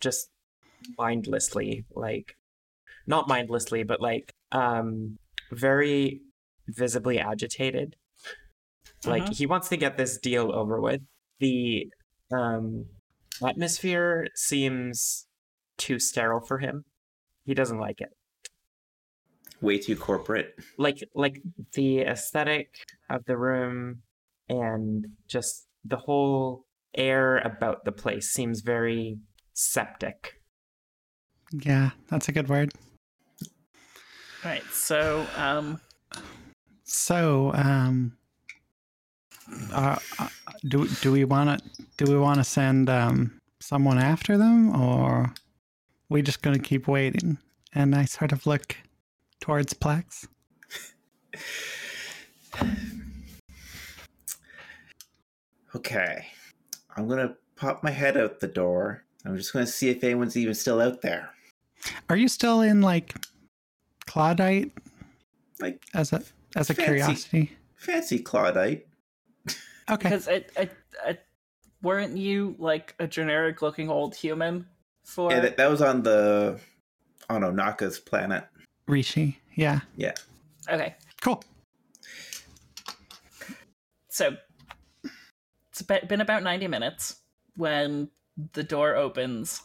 [0.00, 0.30] just
[0.98, 2.36] mindlessly, like
[3.06, 5.18] not mindlessly, but like um
[5.52, 6.22] very
[6.68, 7.96] visibly agitated.
[9.04, 9.36] Like Mhm.
[9.36, 11.00] he wants to get this deal over with.
[11.40, 11.90] The
[12.32, 12.86] um
[13.44, 15.26] atmosphere seems
[15.76, 16.84] too sterile for him.
[17.44, 18.16] He doesn't like it.
[19.60, 20.54] Way too corporate.
[20.78, 21.40] like like
[21.74, 22.74] the aesthetic
[23.10, 24.02] of the room
[24.48, 29.18] and just the whole air about the place seems very
[29.54, 30.40] septic.
[31.52, 32.72] Yeah, that's a good word.
[34.44, 34.64] Right.
[34.72, 35.80] So, um,
[36.84, 38.16] So, um,
[39.72, 40.28] uh, uh,
[40.68, 45.32] do do we want to do we want to send um someone after them, or
[46.08, 47.38] we just gonna keep waiting?
[47.74, 48.76] And I sort of look
[49.40, 50.26] towards Plex.
[55.74, 56.26] Okay.
[56.96, 59.04] I'm going to pop my head out the door.
[59.24, 61.30] I'm just going to see if anyone's even still out there.
[62.08, 63.14] Are you still in like
[64.06, 64.70] Clawdite
[65.60, 66.22] Like as a
[66.54, 66.84] as a Fancy.
[66.84, 67.52] curiosity?
[67.76, 68.82] fancy Clawdite.
[69.92, 70.08] Okay.
[70.08, 70.72] because it, it,
[71.06, 71.22] it,
[71.82, 74.66] weren't you like a generic looking old human
[75.04, 76.58] for Yeah, that, that was on the
[77.28, 78.44] on Onaka's planet.
[78.86, 79.38] Rishi.
[79.54, 79.80] Yeah.
[79.96, 80.14] Yeah.
[80.68, 81.42] Okay Cool.
[84.08, 84.36] so
[85.70, 87.16] it's been about 90 minutes
[87.56, 88.08] when
[88.52, 89.62] the door opens,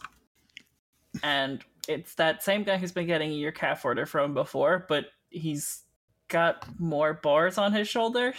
[1.22, 5.82] and it's that same guy who's been getting your caf order from before, but he's
[6.28, 8.34] got more bars on his shoulder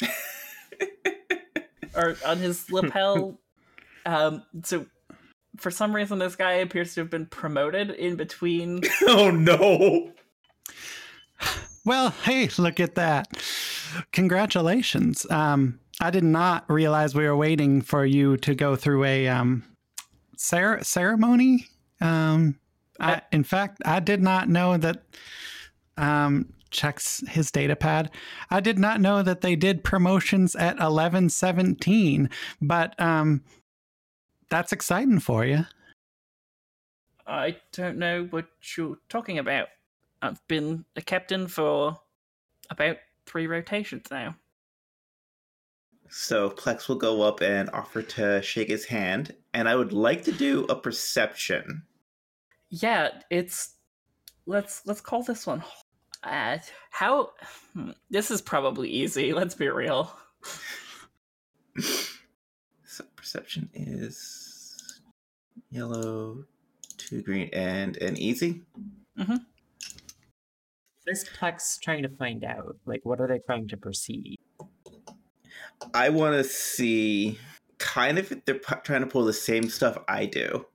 [1.94, 3.38] or on his lapel.
[4.06, 4.86] um, so
[5.56, 8.82] for some reason, this guy appears to have been promoted in between.
[9.02, 10.12] oh no!
[11.84, 13.28] Well, hey, look at that.
[14.12, 15.26] Congratulations.
[15.30, 19.64] Um, I did not realize we were waiting for you to go through a um,
[20.36, 21.66] cer- ceremony.
[22.00, 22.58] Um,
[23.00, 25.02] I, in fact, I did not know that.
[25.96, 28.10] Um, checks his data pad.
[28.50, 32.28] I did not know that they did promotions at eleven seventeen,
[32.60, 33.44] but um,
[34.50, 35.66] that's exciting for you.
[37.26, 38.46] I don't know what
[38.76, 39.68] you're talking about.
[40.20, 42.00] I've been a captain for
[42.70, 42.96] about
[43.26, 44.34] three rotations now.
[46.08, 50.24] So Plex will go up and offer to shake his hand, and I would like
[50.24, 51.84] to do a perception.
[52.68, 53.76] Yeah, it's
[54.44, 55.62] let's let's call this one.
[56.22, 56.58] Uh,
[56.90, 57.30] how
[57.74, 59.32] hmm, this is probably easy.
[59.32, 60.14] Let's be real.
[62.84, 65.00] So perception is
[65.70, 66.44] yellow,
[66.98, 68.62] two green, and an easy.
[71.06, 74.36] This Plex trying to find out, like, what are they trying to perceive?
[75.94, 77.38] I want to see
[77.78, 80.66] kind of if they're pu- trying to pull the same stuff I do.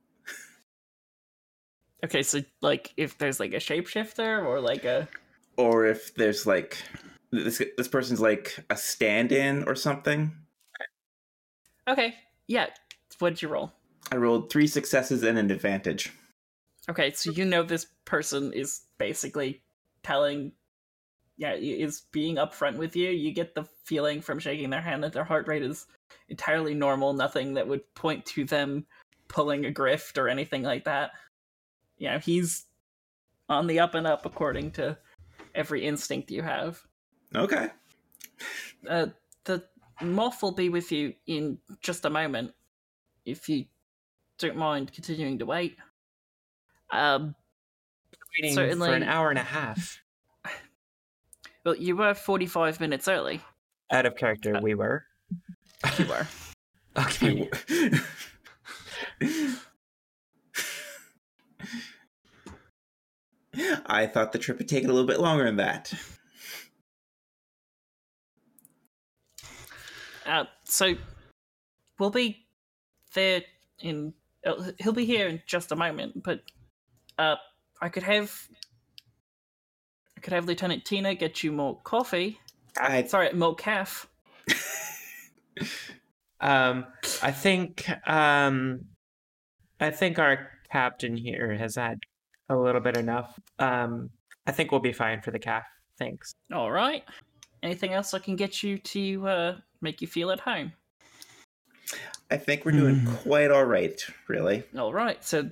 [2.04, 5.08] Okay, so like if there's like a shapeshifter or like a
[5.58, 6.78] or if there's like
[7.30, 10.32] this this person's like a stand-in or something.
[11.86, 12.14] okay,
[12.46, 12.68] yeah.
[13.18, 13.72] What'd you roll?
[14.12, 16.12] I rolled three successes and an advantage.
[16.88, 19.62] Okay, so you know this person is basically
[20.02, 20.52] telling,
[21.36, 23.10] yeah, is being upfront with you.
[23.10, 25.86] You get the feeling from shaking their hand that their heart rate is
[26.28, 28.86] entirely normal, nothing that would point to them
[29.26, 31.10] pulling a grift or anything like that.
[31.98, 32.64] You know, he's
[33.48, 34.96] on the up and up according to
[35.58, 36.80] every instinct you have.
[37.34, 37.68] Okay.
[38.88, 39.08] Uh,
[39.44, 39.64] the
[40.00, 42.52] Moff will be with you in just a moment,
[43.26, 43.66] if you
[44.38, 45.76] don't mind continuing to wait.
[46.90, 47.34] Um,
[48.36, 48.88] Waiting Certainly.
[48.88, 50.00] for an hour and a half.
[51.64, 53.40] well, you were 45 minutes early.
[53.90, 55.04] Out of character, we were.
[55.98, 56.26] You were.
[56.96, 57.48] Okay.
[63.86, 65.92] I thought the trip had taken a little bit longer than that.
[70.26, 70.94] Uh, so
[71.98, 72.46] we'll be
[73.14, 73.42] there
[73.80, 74.12] in.
[74.46, 76.42] uh, He'll be here in just a moment, but
[77.18, 77.36] uh,
[77.80, 78.32] I could have.
[80.16, 82.40] I could have Lieutenant Tina get you more coffee.
[82.78, 84.08] I Sorry, more caf.
[86.40, 86.86] Um,
[87.20, 88.84] I think um,
[89.80, 91.98] I think our captain here has had
[92.48, 93.38] a little bit enough.
[93.58, 94.10] Um,
[94.46, 95.64] I think we'll be fine for the caf.
[95.98, 96.32] Thanks.
[96.52, 97.02] All right.
[97.62, 100.72] Anything else I can get you to uh, make you feel at home?
[102.30, 103.14] I think we're doing Hmm.
[103.16, 104.62] quite all right, really.
[104.78, 105.22] All right.
[105.24, 105.50] So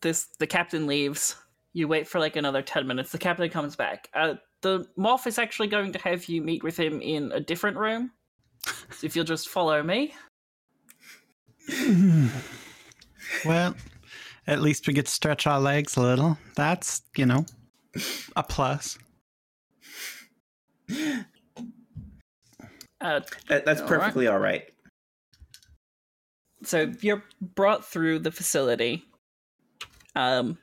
[0.00, 1.36] this the captain leaves.
[1.74, 3.12] You wait for like another ten minutes.
[3.12, 4.08] The captain comes back.
[4.14, 7.76] Uh, the Moff is actually going to have you meet with him in a different
[7.76, 8.10] room.
[8.90, 10.14] So if you'll just follow me.
[13.44, 13.74] well,
[14.46, 16.38] at least we get to stretch our legs a little.
[16.54, 17.46] That's, you know,
[18.36, 18.98] a plus.
[20.90, 21.22] Uh,
[23.48, 23.98] That, that's All right.
[24.00, 24.64] perfectly all right.
[26.62, 29.04] so you're brought through the facility.
[30.16, 30.58] Um,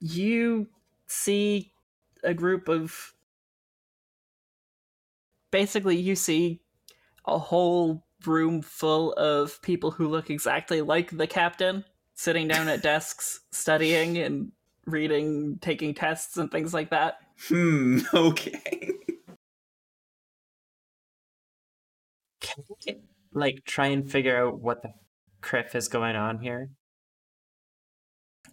[0.00, 0.68] you
[1.06, 1.72] see
[2.24, 3.14] a group of.
[5.52, 6.60] Basically, you see
[7.26, 12.82] a whole room full of people who look exactly like the captain, sitting down at
[12.82, 14.52] desks, studying and
[14.86, 17.18] reading, taking tests, and things like that.
[17.48, 18.00] Hmm.
[18.14, 18.92] Okay.
[22.40, 22.96] Can we
[23.32, 24.92] like try and figure out what the
[25.42, 26.70] kriff is going on here?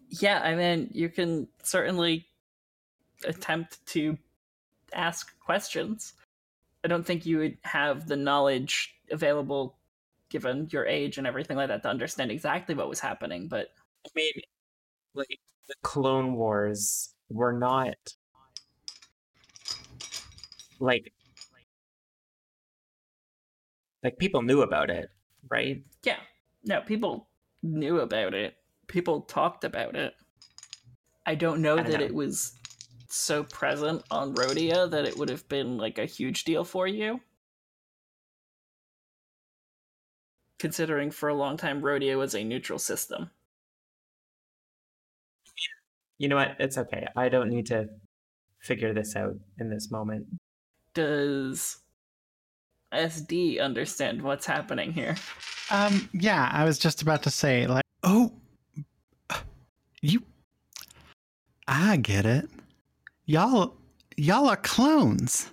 [0.09, 2.27] Yeah, I mean, you can certainly
[3.23, 4.17] attempt to
[4.93, 6.13] ask questions.
[6.87, 9.77] I don't think you would have the knowledge available
[10.29, 13.73] given your age and everything like that to understand exactly what was happening, but
[14.05, 14.31] I mean,
[15.13, 17.97] like the Clone Wars were not
[20.79, 21.11] like
[24.01, 25.09] like people knew about it,
[25.49, 25.83] right?
[26.03, 26.19] yeah.
[26.63, 27.27] No, people
[27.63, 28.55] knew about it.
[28.87, 30.13] People talked about it.
[31.25, 32.05] I don't know I don't that know.
[32.05, 32.56] it was
[33.13, 37.21] so present on Rodia that it would have been like a huge deal for you.
[40.59, 43.29] considering for a long time Rodia was a neutral system.
[46.17, 46.55] You know what?
[46.59, 47.07] It's okay.
[47.15, 47.87] I don't need to
[48.59, 50.25] figure this out in this moment.
[50.95, 51.77] Does
[52.91, 55.15] SD understand what's happening here?
[55.69, 58.33] Um, yeah, I was just about to say, like, oh,
[60.01, 60.23] you,
[61.67, 62.49] I get it.
[63.27, 63.75] Y'all,
[64.15, 65.51] y'all are clones.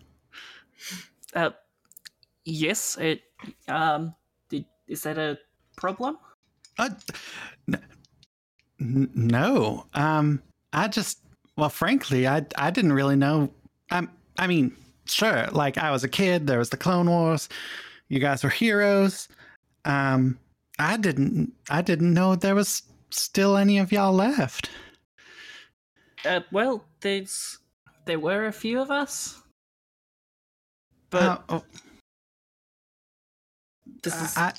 [1.35, 1.51] Uh,
[2.45, 2.97] yes.
[2.99, 3.23] It.
[3.69, 4.15] Um.
[4.49, 5.39] Did, is that a
[5.77, 6.19] problem?
[6.79, 6.91] Uh,
[7.69, 7.83] n-
[8.81, 9.87] n- no.
[9.95, 10.41] Um,
[10.73, 11.19] I just,
[11.57, 13.53] well, frankly, I, I didn't really know.
[13.91, 14.09] Um,
[14.39, 16.47] I mean, sure, like I was a kid.
[16.47, 17.49] There was the Clone Wars.
[18.09, 19.29] You guys were heroes.
[19.85, 20.39] Um,
[20.79, 24.71] I didn't, I didn't know there was still any of y'all left.
[26.25, 26.41] Uh.
[26.53, 27.59] Well, there's.
[28.07, 29.43] There were a few of us.
[31.11, 31.65] But Uh, oh,
[34.03, 34.37] this is.
[34.37, 34.53] I,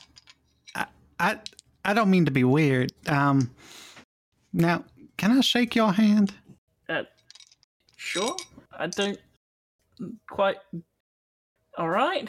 [0.73, 0.85] I,
[1.19, 1.39] I,
[1.83, 2.91] I don't mean to be weird.
[3.07, 3.51] Um,
[4.53, 4.83] now,
[5.17, 6.33] can I shake your hand?
[6.89, 7.03] Uh,
[7.97, 8.35] sure.
[8.71, 9.19] I don't
[10.29, 10.57] quite.
[11.77, 12.27] All right.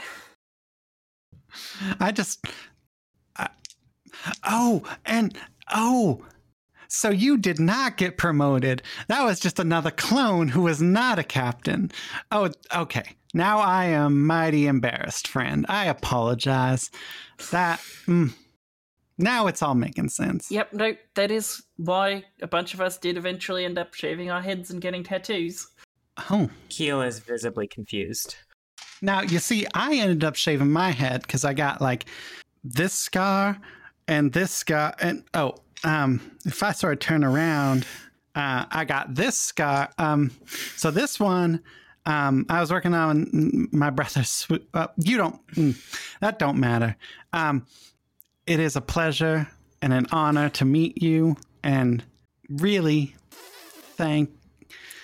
[2.01, 2.45] I just.
[3.37, 3.49] I,
[4.45, 5.39] oh, and
[5.75, 6.23] oh,
[6.89, 8.83] so you did not get promoted.
[9.09, 11.91] That was just another clone who was not a captain.
[12.31, 13.17] Oh, okay.
[13.35, 15.67] Now I am mighty embarrassed, friend.
[15.69, 16.91] I apologize.
[17.51, 17.81] That.
[18.07, 18.33] Mm,
[19.19, 20.51] now it's all making sense.
[20.51, 20.73] Yep.
[20.73, 24.71] No, that is why a bunch of us did eventually end up shaving our heads
[24.71, 25.67] and getting tattoos.
[26.31, 26.51] Oh.
[26.69, 28.37] Keel is visibly confused.
[29.03, 32.07] Now, you see, I ended up shaving my head because I got like
[32.65, 33.59] this scar
[34.09, 34.95] and this scar.
[35.01, 35.57] And oh,
[35.87, 37.87] um, if I sort of turn around,
[38.35, 39.89] uh, I got this scar.
[39.99, 40.31] Um,
[40.77, 41.63] so this one,
[42.05, 44.47] um, I was working on my brother's.
[44.75, 46.97] Uh, you don't, mm, that don't matter.
[47.33, 47.67] Um,
[48.47, 49.49] it is a pleasure
[49.83, 52.03] and an honor to meet you and
[52.49, 53.15] really
[53.97, 54.31] thank.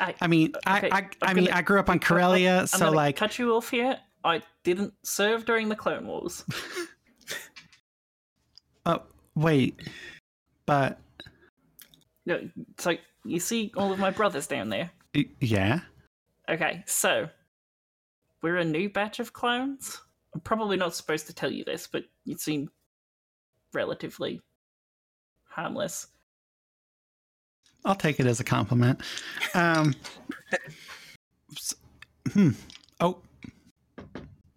[0.01, 2.57] I, I mean, Okay, I, I, I'm mean, gonna- I grew up on I'm Corellia,
[2.57, 3.99] gonna so like, cut you off here.
[4.25, 6.45] I didn't serve during the Clone Wars.
[8.85, 9.03] Oh,
[9.37, 9.79] wait.
[10.67, 10.99] But
[12.27, 12.49] No,
[12.79, 14.91] so you see all of my brothers down there.
[15.41, 15.81] yeah.
[16.49, 17.29] Okay, so
[18.43, 20.01] we're a new batch of clones.
[20.35, 22.71] I'm probably not supposed to tell you this, but you seem
[23.75, 24.41] relatively
[25.45, 26.07] harmless.
[27.85, 29.01] I'll take it as a compliment.
[29.55, 29.95] Um
[31.57, 31.75] s-
[32.33, 32.51] hmm.
[33.01, 33.19] Oh.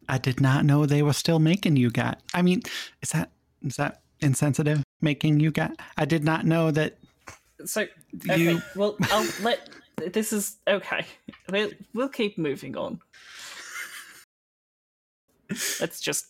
[0.07, 2.21] I did not know they were still making you got.
[2.33, 2.61] I mean,
[3.01, 3.31] is that
[3.63, 5.76] is that insensitive making you got?
[5.97, 6.97] I did not know that
[7.66, 7.86] So
[8.30, 9.70] okay, You- well, I'll let.
[10.11, 11.05] This is okay.
[11.49, 12.99] We'll we'll keep moving on.
[15.80, 16.26] Let's just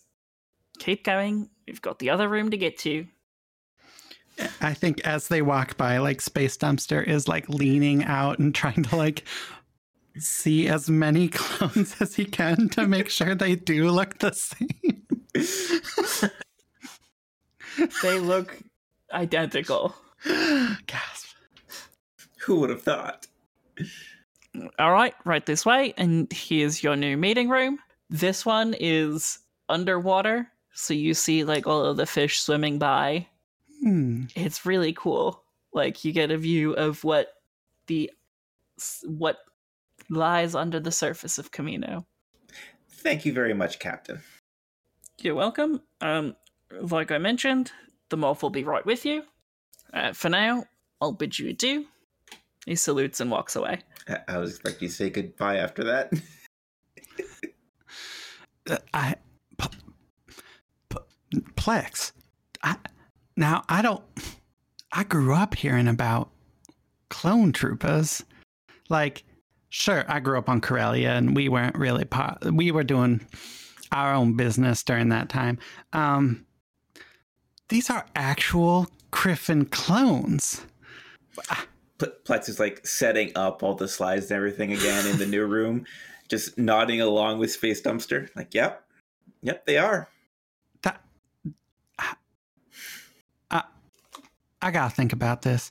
[0.78, 1.48] keep going.
[1.66, 3.06] We've got the other room to get to.
[4.60, 8.82] I think as they walk by, like Space Dumpster is like leaning out and trying
[8.84, 9.24] to like
[10.18, 16.30] see as many clones as he can to make sure they do look the same.
[18.02, 18.58] They look
[19.12, 19.94] identical.
[20.24, 21.26] Gasp.
[22.40, 23.26] Who would have thought?
[24.78, 27.78] All right, right this way, and here's your new meeting room.
[28.08, 33.26] This one is underwater, so you see like all of the fish swimming by.
[33.82, 34.24] Hmm.
[34.34, 35.42] It's really cool.
[35.72, 37.34] Like you get a view of what
[37.86, 38.10] the
[39.04, 39.38] what
[40.08, 42.04] lies under the surface of Kamino.
[42.88, 44.20] Thank you very much, Captain.
[45.18, 45.82] You're welcome.
[46.00, 46.36] Um,
[46.72, 47.72] like I mentioned,
[48.08, 49.22] the Moff will be right with you.
[49.92, 50.64] Uh, for now,
[51.00, 51.86] I'll bid you adieu.
[52.66, 53.80] He salutes and walks away.
[54.08, 56.12] I- I was expecting you to say goodbye after that.
[58.68, 59.14] Uh, I
[59.58, 59.68] P-
[60.90, 62.10] P- Plex.
[62.64, 62.76] I
[63.36, 64.02] now I don't.
[64.92, 66.30] I grew up hearing about
[67.10, 68.24] clone troopers.
[68.88, 69.22] Like,
[69.68, 72.38] sure, I grew up on Corellia, and we weren't really part.
[72.52, 73.24] We were doing
[73.92, 75.58] our own business during that time.
[75.92, 76.45] Um,
[77.68, 80.64] these are actual Griffin clones.
[81.98, 85.46] Pl- Plex is like setting up all the slides and everything again in the new
[85.46, 85.84] room,
[86.28, 88.28] just nodding along with Space Dumpster.
[88.36, 88.84] Like, yep,
[89.42, 90.08] yep, they are.
[90.82, 91.00] That.
[91.98, 92.14] I,
[93.50, 93.62] I,
[94.62, 95.70] I gotta think about this.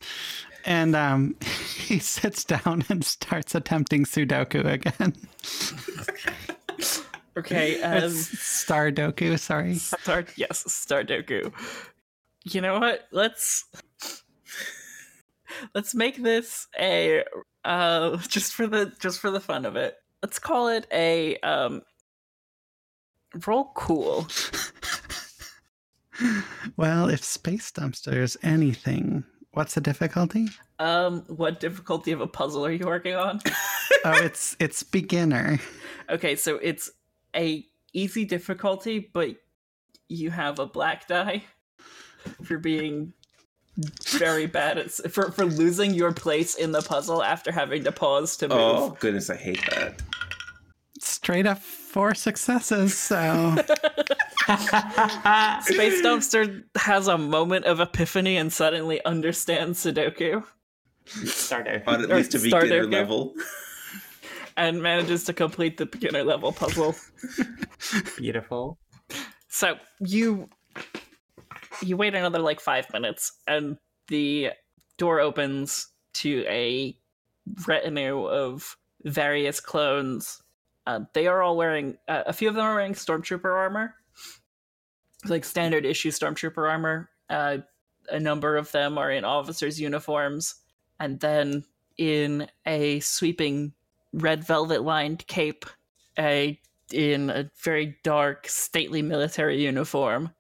[0.65, 1.35] And um,
[1.75, 5.15] he sits down and starts attempting Sudoku again.
[7.38, 9.75] Okay, um, it's Stardoku, sorry.
[9.75, 11.51] Star yes, Stardoku.
[12.43, 13.07] You know what?
[13.11, 13.65] Let's
[15.73, 17.23] let's make this a
[17.63, 19.97] uh just for the just for the fun of it.
[20.21, 21.81] Let's call it a um
[23.45, 24.27] roll cool.
[26.77, 30.47] Well, if space dumpster is anything, what's the difficulty?
[30.79, 33.41] Um, what difficulty of a puzzle are you working on?
[34.03, 35.59] Oh, it's it's beginner.
[36.09, 36.91] Okay, so it's
[37.36, 39.36] a easy difficulty, but
[40.09, 41.43] you have a black die
[42.43, 43.13] for being
[44.07, 48.38] very bad at for for losing your place in the puzzle after having to pause
[48.38, 48.91] to oh, move.
[48.91, 50.01] Oh goodness, I hate that.
[50.99, 52.97] Straight up four successes.
[52.97, 53.55] So
[54.45, 60.43] Space Dumpster has a moment of epiphany and suddenly understands Sudoku
[61.05, 61.83] Starter.
[61.88, 62.97] On at Or least a beginner okay.
[62.97, 63.33] level.
[64.57, 66.95] And manages to complete the beginner level puzzle.
[68.17, 68.77] Beautiful.
[69.47, 70.49] So you
[71.81, 73.77] you wait another like five minutes, and
[74.07, 74.51] the
[74.97, 76.97] door opens to a
[77.67, 80.41] retinue of various clones.
[80.87, 83.95] Uh, they are all wearing uh, a few of them are wearing stormtrooper armor,
[85.25, 87.09] like standard issue stormtrooper armor.
[87.29, 87.57] Uh,
[88.09, 90.55] a number of them are in officers' uniforms,
[90.99, 91.63] and then
[91.97, 93.73] in a sweeping
[94.16, 95.66] red velvet lined cape,
[96.18, 96.59] a
[96.91, 100.32] in a very dark, stately military uniform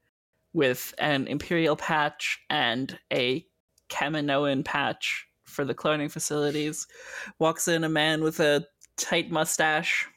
[0.53, 3.45] with an imperial patch and a
[3.89, 6.87] Kaminoan patch for the cloning facilities.
[7.39, 8.65] Walks in a man with a
[8.95, 10.07] tight mustache,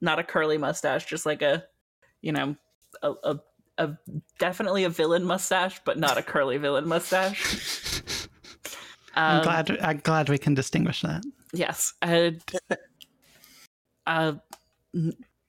[0.00, 1.64] not a curly mustache, just like a,
[2.20, 2.56] you know,
[3.02, 3.40] a, a,
[3.78, 3.96] a
[4.38, 8.02] definitely a villain mustache, but not a curly villain mustache.
[9.14, 11.24] I'm Um, glad I'm glad we can distinguish that.
[11.54, 12.42] Yes, and
[14.06, 14.34] uh,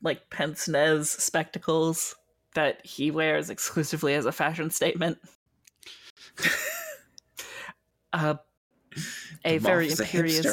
[0.02, 2.16] like pince nez spectacles
[2.56, 5.18] that he wears exclusively as a fashion statement.
[8.14, 8.36] uh,
[9.46, 10.48] a very is a imperious,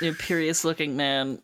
[0.00, 1.40] imperious-looking man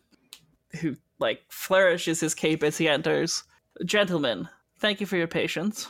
[0.79, 3.43] who like flourishes his cape as he enters.
[3.83, 4.47] Gentlemen,
[4.79, 5.89] thank you for your patience.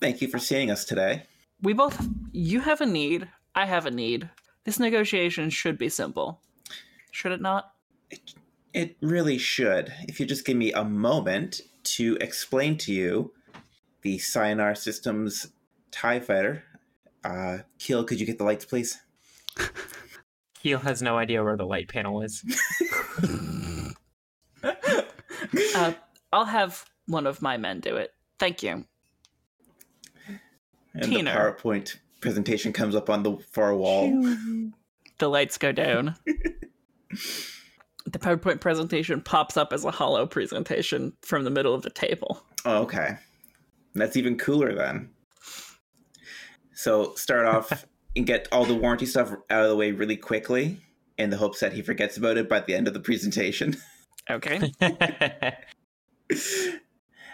[0.00, 1.24] Thank you for seeing us today.
[1.62, 2.08] We both.
[2.32, 3.28] You have a need.
[3.54, 4.28] I have a need.
[4.64, 6.40] This negotiation should be simple.
[7.10, 7.72] Should it not?
[8.10, 8.34] It
[9.00, 9.92] really should.
[10.08, 13.32] If you just give me a moment to explain to you
[14.02, 15.48] the Sienar Systems
[15.90, 16.64] TIE Fighter.
[17.24, 18.98] Uh, Keel, could you get the lights, please?
[20.54, 22.44] Keel has no idea where the light panel is.
[25.74, 25.92] Uh,
[26.32, 28.12] I'll have one of my men do it.
[28.38, 28.84] Thank you.
[30.94, 31.32] And Tina.
[31.32, 34.10] the PowerPoint presentation comes up on the far wall.
[35.18, 36.16] The lights go down.
[38.12, 42.42] the PowerPoint presentation pops up as a holo presentation from the middle of the table.
[42.64, 43.16] Oh, okay.
[43.94, 45.10] That's even cooler then.
[46.74, 47.86] So start off
[48.16, 50.80] and get all the warranty stuff out of the way really quickly
[51.18, 53.76] in the hopes that he forgets about it by the end of the presentation.
[54.30, 54.72] Okay.
[54.80, 55.54] and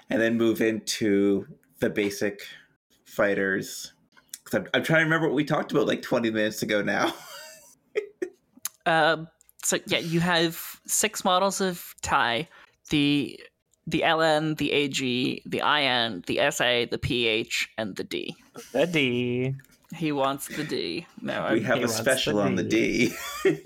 [0.09, 1.47] then move into
[1.81, 2.41] the basic
[3.05, 3.93] fighters.
[4.45, 7.12] 'Cause I'm, I'm trying to remember what we talked about like 20 minutes ago now.
[8.87, 9.29] Um,
[9.62, 12.48] so yeah, you have six models of tie:
[12.90, 13.38] the
[13.86, 18.36] the LN, the AG, the IN, the SA, the PH, and the D.
[18.72, 19.54] the D.
[19.94, 21.07] He wants the D.
[21.22, 23.12] No, we I'm- have a special the on the D.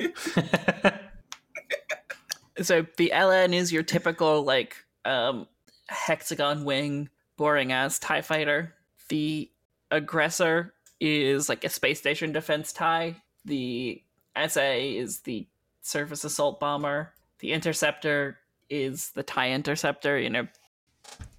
[2.63, 5.47] so the LN is your typical like um
[5.89, 8.75] hexagon wing boring ass tie fighter.
[9.09, 9.51] The
[9.91, 13.17] aggressor is like a space station defense tie.
[13.45, 14.03] The
[14.49, 15.47] SA is the
[15.83, 17.13] surface assault bomber.
[17.41, 20.47] The interceptor is the tie interceptor, you know,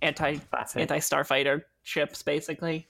[0.01, 0.37] anti
[0.75, 2.87] anti starfighter ships basically.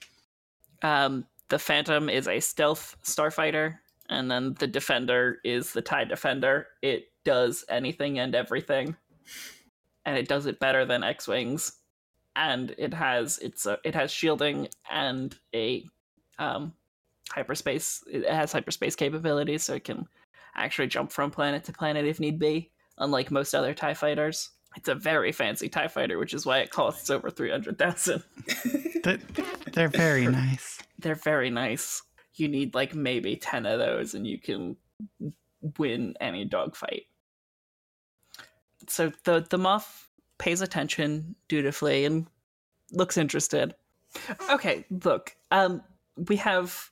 [0.82, 3.78] Um, the Phantom is a stealth starfighter,
[4.08, 6.68] and then the Defender is the TIE Defender.
[6.80, 8.96] It does anything and everything,
[10.04, 11.72] and it does it better than X wings.
[12.34, 15.84] And it has it's a, it has shielding and a
[16.38, 16.72] um,
[17.30, 18.02] hyperspace.
[18.10, 20.08] It has hyperspace capabilities, so it can
[20.54, 22.70] actually jump from planet to planet if need be.
[22.98, 26.70] Unlike most other Tie fighters, it's a very fancy Tie fighter, which is why it
[26.70, 28.22] costs over three hundred thousand.
[29.02, 29.18] They're,
[29.72, 30.78] they're very nice.
[31.00, 32.02] they're very nice.
[32.34, 34.76] You need like maybe 10 of those and you can
[35.76, 37.06] win any dogfight.
[38.88, 40.04] So the the Moff
[40.38, 42.28] pays attention dutifully and
[42.92, 43.74] looks interested.
[44.50, 45.34] Okay, look.
[45.50, 45.82] Um
[46.28, 46.90] we have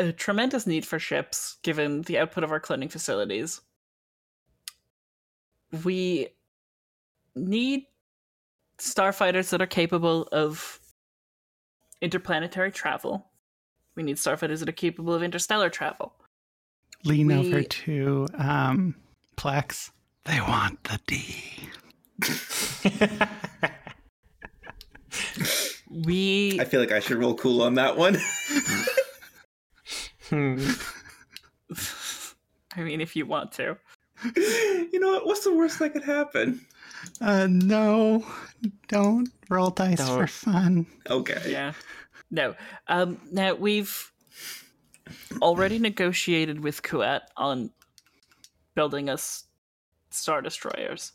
[0.00, 3.60] a a tremendous need for ships given the output of our cloning facilities.
[5.84, 6.28] We
[7.34, 7.86] need
[8.78, 10.80] starfighters that are capable of
[12.00, 13.26] interplanetary travel.
[13.94, 16.14] We need starfighters that are capable of interstellar travel.
[17.04, 18.94] Lean We- over to um,
[19.36, 19.90] Plex.
[20.24, 21.68] They want the D.
[25.90, 28.16] We I feel like I should roll cool on that one.
[30.30, 30.70] Hmm.
[32.76, 33.76] I mean if you want to.
[34.36, 35.26] you know what?
[35.26, 36.60] What's the worst that could happen?
[37.20, 38.24] Uh, no,
[38.88, 40.30] don't roll dice for Don't.
[40.30, 40.86] fun.
[41.08, 41.42] Okay.
[41.46, 41.72] Yeah.
[42.30, 42.54] No.
[42.86, 44.10] Um now we've
[45.42, 47.70] already negotiated with Kuat on
[48.74, 49.44] building us
[50.10, 51.12] star destroyers.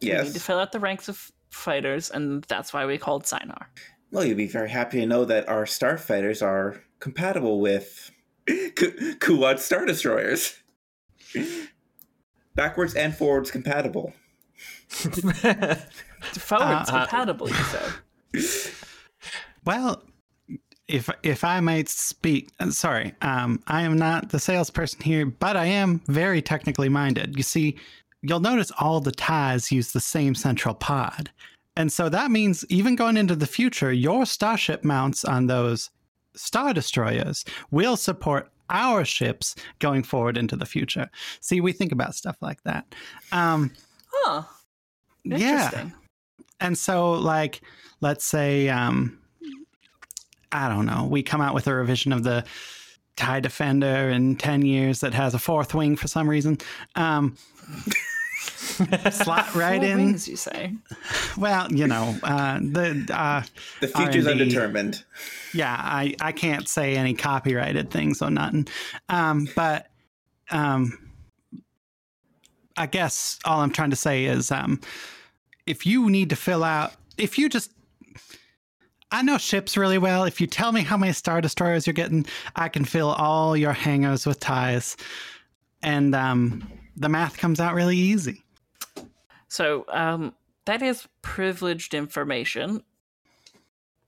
[0.00, 0.20] Yes.
[0.20, 3.66] We need to fill out the ranks of fighters, and that's why we called Sienar.
[4.10, 8.10] Well, you'll be very happy to know that our starfighters are compatible with
[8.46, 10.54] Ku- Kuat Star Destroyers.
[12.54, 14.12] Backwards and forwards compatible.
[14.88, 17.54] Forwards Uh, compatible, you
[18.34, 18.72] said.
[19.64, 20.02] Well,
[20.88, 25.56] if if I might speak, uh, sorry, um, I am not the salesperson here, but
[25.56, 27.36] I am very technically minded.
[27.36, 27.78] You see,
[28.22, 31.30] you'll notice all the ties use the same central pod,
[31.76, 35.90] and so that means even going into the future, your starship mounts on those
[36.34, 41.10] star destroyers will support our ships going forward into the future.
[41.40, 42.86] See, we think about stuff like that.
[43.32, 43.72] Um,
[44.14, 44.42] Huh.
[45.24, 45.70] yeah
[46.60, 47.60] and so like
[48.00, 49.18] let's say um
[50.52, 52.44] i don't know we come out with a revision of the
[53.16, 56.58] tie defender in 10 years that has a fourth wing for some reason
[56.94, 57.36] um
[59.12, 60.72] slot right Four in wings, you say?
[61.36, 63.42] well you know uh the uh
[63.80, 64.42] The future's R&D.
[64.42, 65.04] undetermined.
[65.54, 68.66] yeah i i can't say any copyrighted things or nothing
[69.08, 69.88] um but
[70.50, 70.98] um
[72.76, 74.80] i guess all i'm trying to say is um
[75.66, 77.70] if you need to fill out if you just
[79.14, 80.24] I know ships really well.
[80.24, 82.24] If you tell me how many star destroyers you're getting,
[82.56, 84.96] I can fill all your hangars with ties,
[85.82, 86.66] and um,
[86.96, 88.42] the math comes out really easy.
[89.48, 90.34] So, um,
[90.64, 92.82] that is privileged information,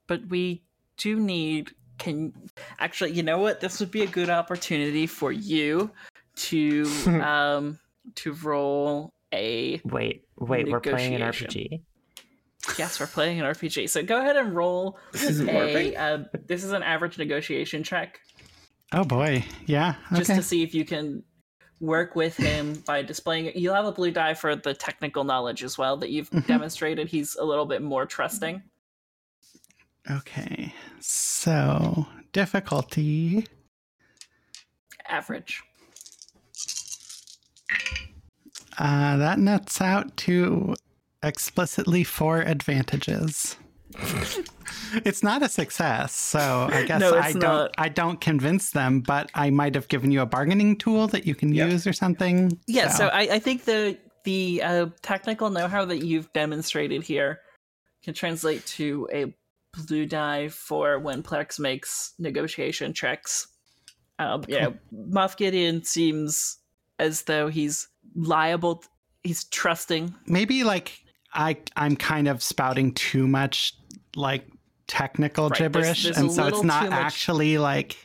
[0.07, 0.63] but we
[0.97, 1.73] do need.
[1.99, 2.33] Can
[2.81, 3.61] actually, you know what?
[3.61, 5.91] This would be a good opportunity for you
[6.37, 6.85] to
[7.25, 7.79] um
[8.17, 9.81] to roll a.
[9.85, 11.81] wait, wait, we're playing an RPG.
[12.79, 13.91] Yes, we're playing an RPG.
[13.91, 15.53] So go ahead and roll This isn't a.
[15.53, 15.97] warping.
[15.97, 18.21] Uh, this is an average negotiation check,
[18.93, 19.95] Oh boy, yeah.
[20.15, 21.23] just to see if you can
[21.85, 23.57] work with him by displaying it.
[23.57, 26.47] You'll have a blue die for the technical knowledge as well that you've Mhm.
[26.47, 27.09] demonstrated.
[27.09, 28.63] He's a little bit more trusting.
[30.11, 30.75] okay.
[31.01, 33.47] So difficulty.
[35.09, 35.63] Average.
[38.79, 40.75] Uh, that nets out to
[41.23, 43.57] explicitly four advantages.
[45.05, 47.43] it's not a success, so I guess No, I don't.
[47.43, 47.75] not.
[47.79, 51.35] I don't convince them, but I might have given you a bargaining tool that you
[51.35, 51.67] can Yeah.
[51.67, 52.59] use or something.
[52.67, 57.41] Yeah, so, I, I think the the uh, technical know-how that you've demonstrated here
[58.03, 59.35] can translate to a
[59.87, 63.49] blue die for when Plex makes negotiation checks.
[64.19, 66.59] Um, know, Moff Gideon seems
[66.99, 68.83] as though he's liable.
[69.25, 70.15] He's trusting.
[70.27, 71.01] maybe like
[71.35, 73.75] I I'm kind of spouting too much
[74.17, 74.47] like
[74.87, 77.97] technical Right, gibberish, there's a and so it's not much- actually like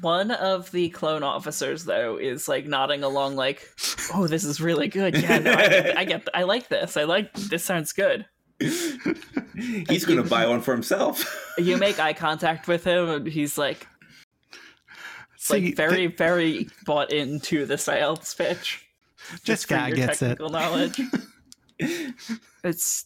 [0.00, 3.68] One of the clone officers, though, is like nodding along, like,
[4.14, 5.14] "Oh, this is really good.
[5.16, 6.96] Yeah, no, I get, I get, I like this.
[6.96, 7.62] I like this.
[7.64, 8.24] Sounds good."
[8.60, 11.38] He's going to buy one for himself.
[11.58, 13.86] You make eye contact with him, and he's like,
[15.36, 18.86] see, like very, very bought into the sales pitch.
[19.30, 20.40] This just for guy gets it.
[20.40, 20.98] knowledge.
[21.78, 23.04] it's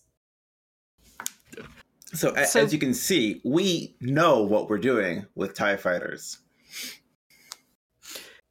[2.15, 6.39] So, a- So- as you can see, we know what we're doing with TIE fighters.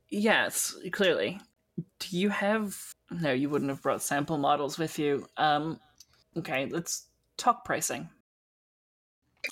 [0.09, 1.39] yes, clearly.
[1.99, 2.77] Do you have?
[3.11, 5.27] No, you wouldn't have brought sample models with you.
[5.37, 5.79] Um,
[6.37, 8.09] okay, let's talk pricing.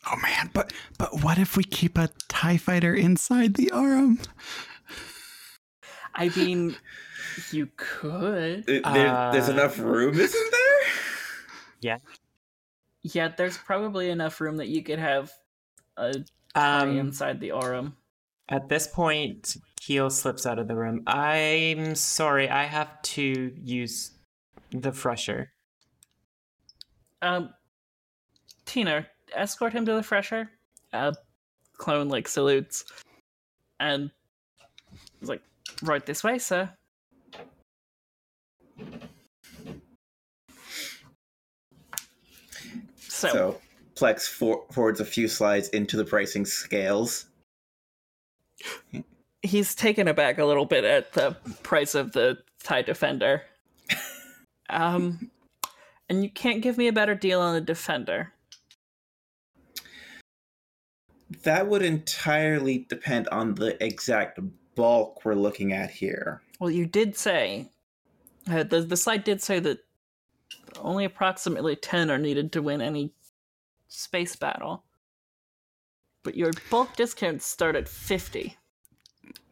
[0.07, 4.19] Oh man, but but what if we keep a Tie Fighter inside the arm?
[6.15, 6.75] I mean,
[7.51, 8.65] you could.
[8.65, 10.79] There- there- there's Uh, enough room, isn't there?
[11.81, 11.97] Yeah,
[13.37, 15.31] there's probably enough room that you could have
[15.97, 16.23] a
[16.55, 17.97] Um, inside the Aurum.
[18.49, 21.03] At this point, Keel slips out of the room.
[21.07, 24.11] I'm sorry, I have to use
[24.71, 25.51] the fresher.
[27.21, 27.53] Um,
[28.65, 30.51] Tina, escort him to the fresher.
[30.91, 31.13] Uh,
[31.77, 32.85] clone like salutes,
[33.79, 34.11] and
[35.19, 35.41] he's like,
[35.81, 36.69] "Right this way, sir."
[43.23, 43.61] So, So,
[43.95, 47.25] Plex for- forwards a few slides into the pricing scales.
[49.41, 53.43] he's taken aback a little bit at the price of the tie defender.
[54.69, 55.29] Um,
[56.09, 58.31] and you can't give me a better deal on the defender.
[61.43, 64.39] That would entirely depend on the exact
[64.75, 66.41] bulk we're looking at here.
[66.59, 67.69] Well, you did say
[68.49, 69.79] uh, the the slide did say that
[70.79, 73.11] only approximately ten are needed to win any
[73.87, 74.83] space battle,
[76.23, 78.57] but your bulk discounts start at fifty.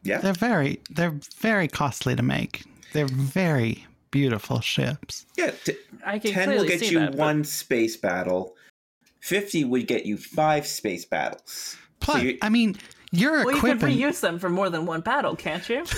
[0.02, 0.18] Yeah.
[0.18, 2.64] They're very they're very costly to make.
[2.92, 5.26] They're very beautiful ships.
[5.36, 5.52] Yeah.
[5.64, 8.54] T- I can 10 will get see you that, but- one space battle.
[9.20, 11.76] 50 would get you five space battles.
[12.00, 12.76] Plus, you- I mean,
[13.12, 15.84] you're Well, you can reuse them for more than one battle, can't you?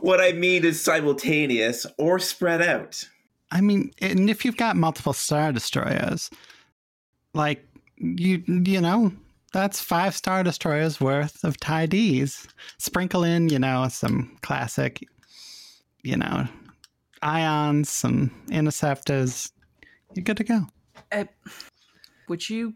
[0.00, 3.04] what I mean is simultaneous or spread out.
[3.50, 6.30] I mean, and if you've got multiple star destroyers,
[7.34, 7.66] like
[7.96, 9.12] you, you know,
[9.52, 12.48] that's five star destroyers worth of tie Ds.
[12.78, 15.06] Sprinkle in, you know, some classic,
[16.02, 16.46] you know,
[17.20, 19.52] ions, some interceptors.
[20.14, 20.66] You're good to go.
[21.10, 21.24] Uh,
[22.28, 22.74] would you?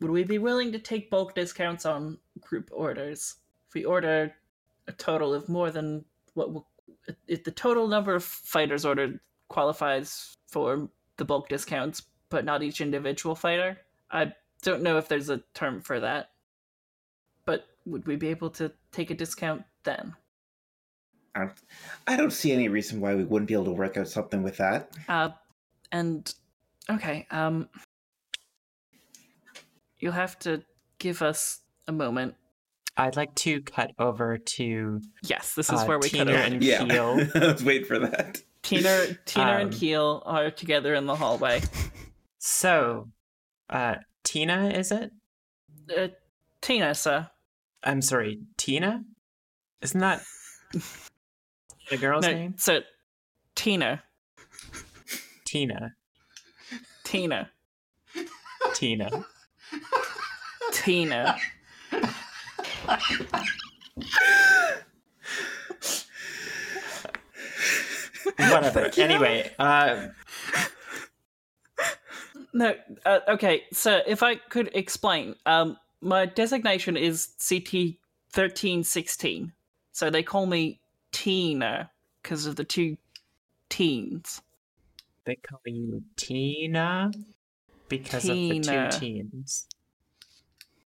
[0.00, 3.36] Would we be willing to take bulk discounts on group orders
[3.68, 4.34] if we order
[4.90, 6.46] a total of more than what?
[6.48, 6.64] w-
[7.26, 12.80] If the total number of fighters ordered qualifies for the bulk discounts, but not each
[12.80, 13.78] individual fighter,
[14.10, 16.30] I don't know if there's a term for that.
[17.44, 20.14] But would we be able to take a discount then?
[21.34, 21.58] I don't,
[22.08, 24.56] I don't see any reason why we wouldn't be able to work out something with
[24.56, 24.90] that.
[25.08, 25.30] Uh,
[25.92, 26.32] and
[26.90, 27.68] okay, um,
[29.98, 30.62] you'll have to
[30.98, 32.34] give us a moment.
[33.00, 36.40] I'd like to cut over to Yes, this is Uh, where we cut Tina over.
[36.40, 36.84] and- Yeah.
[36.86, 37.20] Keel.
[37.34, 38.42] I was waiting for that.
[38.62, 41.62] Tina, Tina, and Um, Keel are together in the hallway.
[42.38, 43.10] so
[43.70, 45.12] uh Tina is it?
[45.96, 46.08] Uh,
[46.60, 47.30] Tina, sir.
[47.82, 49.02] I'm sorry, Tina?
[49.80, 50.22] Isn't that
[51.88, 52.54] the girl's No, name?
[52.58, 52.80] so
[53.54, 54.02] Tina,
[55.46, 55.94] Tina.
[57.04, 57.50] Tina,
[58.74, 59.24] Tina.
[60.72, 61.36] Tina.
[68.38, 68.90] Whatever.
[68.96, 70.08] Anyway, uh
[72.52, 72.74] No,
[73.06, 73.64] uh, okay.
[73.72, 77.96] So if I could explain, um, my designation is CT
[78.32, 79.52] thirteen sixteen.
[79.92, 80.80] So they call me
[81.12, 81.90] Tina
[82.22, 82.96] because of the two
[83.68, 84.42] teens.
[85.24, 87.12] they call you Tina
[87.88, 89.66] because of the two teens.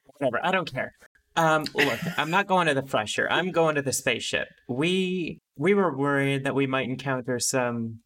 [0.04, 0.94] Whatever, I don't care.
[1.40, 3.26] Um, look, I'm not going to the fresher.
[3.30, 4.48] I'm going to the spaceship.
[4.68, 8.00] We we were worried that we might encounter some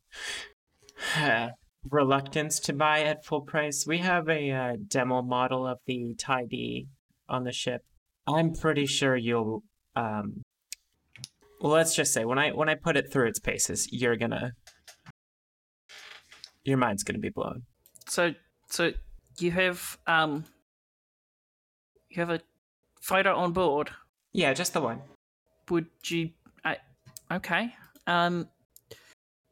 [1.90, 3.86] reluctance to buy at full price.
[3.88, 6.86] We have a uh, demo model of the TIE D
[7.28, 7.82] on the ship.
[8.24, 9.64] I'm pretty sure you'll.
[9.96, 10.42] Um,
[11.60, 14.52] well, let's just say when I when I put it through its paces, you're gonna.
[16.62, 17.62] Your mind's gonna be blown.
[18.06, 18.34] So,
[18.70, 18.92] so
[19.40, 20.44] you have um,
[22.10, 22.40] you have a
[23.04, 23.90] fighter on board.
[24.32, 25.02] Yeah, just the one.
[25.70, 26.30] Would you?
[26.64, 26.78] I
[27.30, 27.74] okay.
[28.06, 28.48] Um,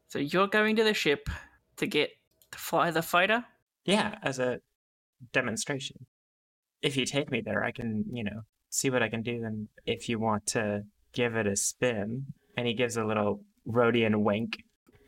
[0.09, 1.29] so you're going to the ship
[1.77, 2.09] to get
[2.51, 3.45] to fly the fighter.
[3.85, 4.59] Yeah, as a
[5.31, 6.05] demonstration.
[6.81, 9.43] If you take me there, I can, you know, see what I can do.
[9.45, 10.83] And if you want to
[11.13, 12.25] give it a spin,
[12.57, 14.63] and he gives a little Rodian wink.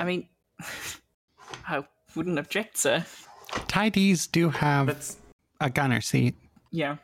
[0.00, 0.28] I mean,
[1.68, 3.04] I wouldn't object, sir.
[3.68, 5.16] Tie Ds do have That's
[5.62, 6.34] a gunner seat.
[6.70, 6.96] Yeah.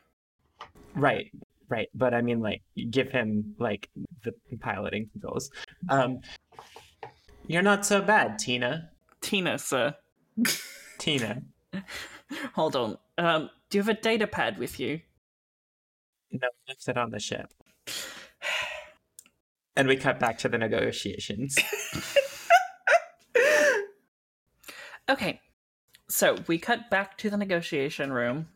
[0.94, 1.30] right,
[1.68, 1.88] right.
[1.94, 3.88] But I mean, like, give him like
[4.22, 5.50] the piloting controls.
[5.88, 6.20] Um,
[7.46, 8.90] you're not so bad, Tina.
[9.20, 9.94] Tina, sir.
[10.98, 11.42] Tina.
[12.54, 12.98] Hold on.
[13.16, 15.00] Um, do you have a data pad with you?
[16.30, 17.52] No, left it on the ship.
[19.76, 21.56] And we cut back to the negotiations.
[25.08, 25.40] Okay.
[26.08, 28.48] So we cut back to the negotiation room.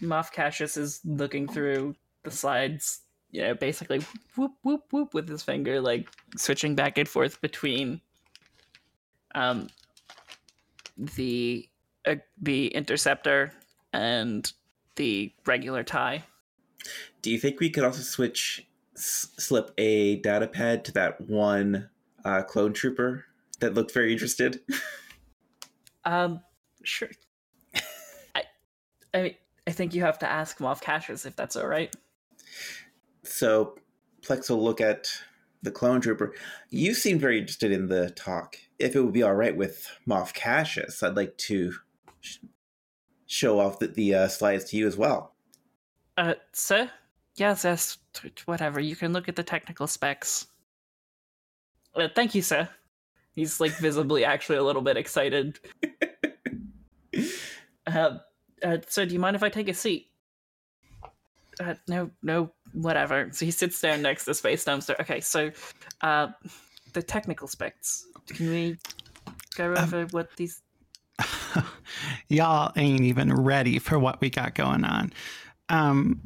[0.00, 4.00] Moff Cassius is looking through the slides, you know, basically
[4.36, 8.00] whoop whoop whoop with his finger, like switching back and forth between
[9.34, 9.68] um
[10.96, 11.68] the
[12.06, 13.52] uh, the interceptor
[13.92, 14.52] and
[14.96, 16.24] the regular tie.
[17.22, 21.88] Do you think we could also switch, s- slip a data pad to that one
[22.24, 23.26] uh, clone trooper
[23.60, 24.60] that looked very interested?
[26.04, 26.40] Um,
[26.84, 27.10] sure.
[28.34, 28.42] I,
[29.14, 29.34] I mean,
[29.66, 31.94] I think you have to ask Moff Cassius if that's all right.
[33.24, 33.74] So
[34.22, 35.08] Plex will look at
[35.62, 36.34] the clone trooper.
[36.70, 38.56] You seem very interested in the talk.
[38.78, 41.72] If it would be all right with Moff Cassius, I'd like to
[42.20, 42.38] sh-
[43.26, 45.34] show off the, the uh, slides to you as well.
[46.16, 46.90] Uh, sir?
[47.36, 47.98] Yes, yes,
[48.46, 48.80] whatever.
[48.80, 50.46] You can look at the technical specs.
[51.94, 52.68] Uh, thank you, sir.
[53.38, 55.60] He's like visibly actually a little bit excited.
[57.86, 58.18] uh,
[58.64, 60.08] uh, so do you mind if I take a seat?
[61.60, 63.28] Uh, no, no, whatever.
[63.30, 64.98] So he sits down next to Space Dumpster.
[64.98, 65.52] Okay, so
[66.00, 66.30] uh,
[66.94, 68.06] the technical specs.
[68.26, 68.76] Can we
[69.54, 70.60] go over what these?
[72.28, 75.12] Y'all ain't even ready for what we got going on.
[75.68, 76.20] Um,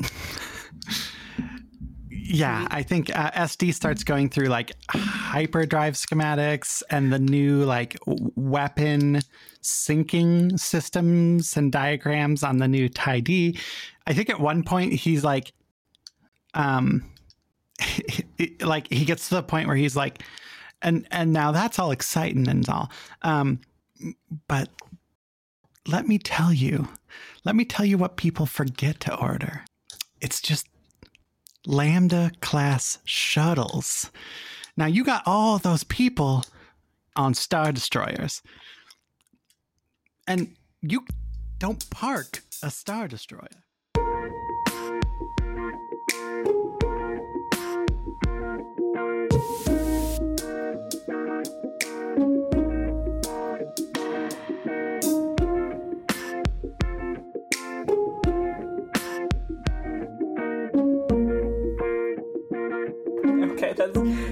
[2.32, 7.98] yeah, I think uh, SD starts going through like hyperdrive schematics and the new like
[8.06, 9.20] weapon
[9.62, 13.58] syncing systems and diagrams on the new TIE D.
[14.06, 15.52] I think at one point he's like,
[16.54, 17.04] um,
[18.60, 20.22] like he gets to the point where he's like,
[20.80, 23.60] and and now that's all exciting and all, um,
[24.48, 24.70] but
[25.86, 26.88] let me tell you,
[27.44, 29.66] let me tell you what people forget to order.
[30.22, 30.66] It's just
[31.66, 34.10] Lambda class shuttles.
[34.76, 36.44] Now you got all those people
[37.16, 38.42] on Star Destroyers.
[40.26, 41.04] And you
[41.58, 43.64] don't park a Star Destroyer.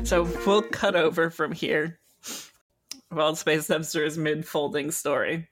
[0.05, 1.99] So we'll cut over from here.
[3.11, 5.49] While Space Dumpster is mid folding story.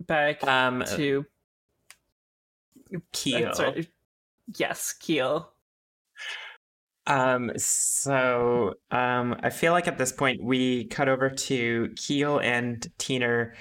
[0.00, 1.24] Back Um, to
[3.12, 3.52] Keel.
[4.56, 5.50] Yes, Keel.
[7.06, 12.86] Um, so um, I feel like at this point we cut over to Keel and
[12.98, 13.52] Teener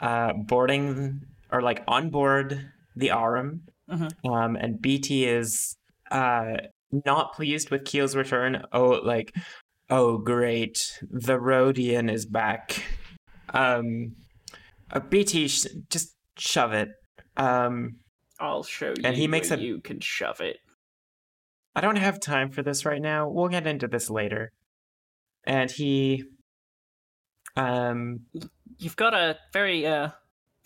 [0.00, 3.62] uh, boarding or like on board the Aurum.
[3.88, 4.10] Mhm.
[4.24, 5.76] Um, and BT is
[6.10, 6.56] uh,
[6.90, 8.62] not pleased with Keel's return.
[8.72, 9.34] Oh, like,
[9.90, 10.98] oh, great.
[11.10, 12.82] The Rodian is back.
[13.50, 14.16] Um,
[14.90, 16.88] uh, BT, sh- just shove it.
[17.36, 17.96] Um,
[18.40, 19.02] I'll show you.
[19.04, 20.58] And he makes a- you can shove it.
[21.74, 23.28] I don't have time for this right now.
[23.28, 24.52] We'll get into this later.
[25.44, 26.24] And he
[27.56, 28.20] um
[28.78, 30.10] You've got a very uh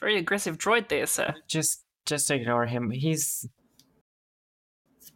[0.00, 1.34] very aggressive droid there, sir.
[1.48, 2.90] just just ignore him.
[2.90, 3.46] He's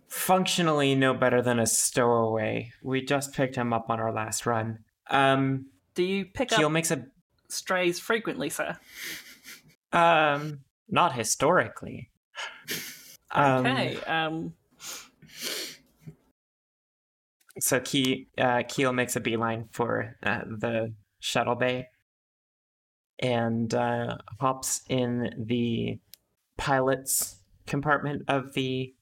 [0.09, 2.73] functionally no better than a stowaway.
[2.83, 4.81] We just picked him up on our last run.
[5.11, 7.07] Um Do you pick Keel up makes a
[7.49, 8.77] strays frequently, sir?
[9.93, 12.11] um not historically.
[13.33, 13.97] Um, Okay.
[14.07, 14.55] Um
[17.59, 21.89] So Key, uh, Keel makes a beeline for uh, the shuttle bay
[23.19, 25.99] and uh, hops in the
[26.59, 27.37] pilot's
[27.67, 28.95] compartment of the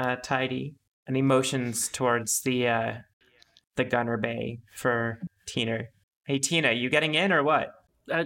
[0.00, 0.74] uh, TIE D,
[1.06, 2.92] and he motions towards the uh,
[3.76, 5.84] the gunner bay for Tina.
[6.24, 7.74] Hey Tina, you getting in or what?
[8.10, 8.24] uh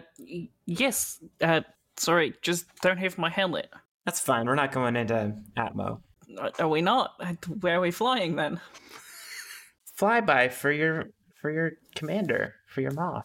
[0.67, 1.23] yes.
[1.41, 1.61] Uh
[1.97, 3.69] sorry, just don't have my helmet.
[4.05, 4.47] That's fine.
[4.47, 6.01] We're not going into Atmo.
[6.39, 7.13] Uh, Are we not?
[7.21, 8.61] Uh, Where are we flying then?
[9.99, 11.07] Flyby for your
[11.41, 13.23] for your commander for your Moff.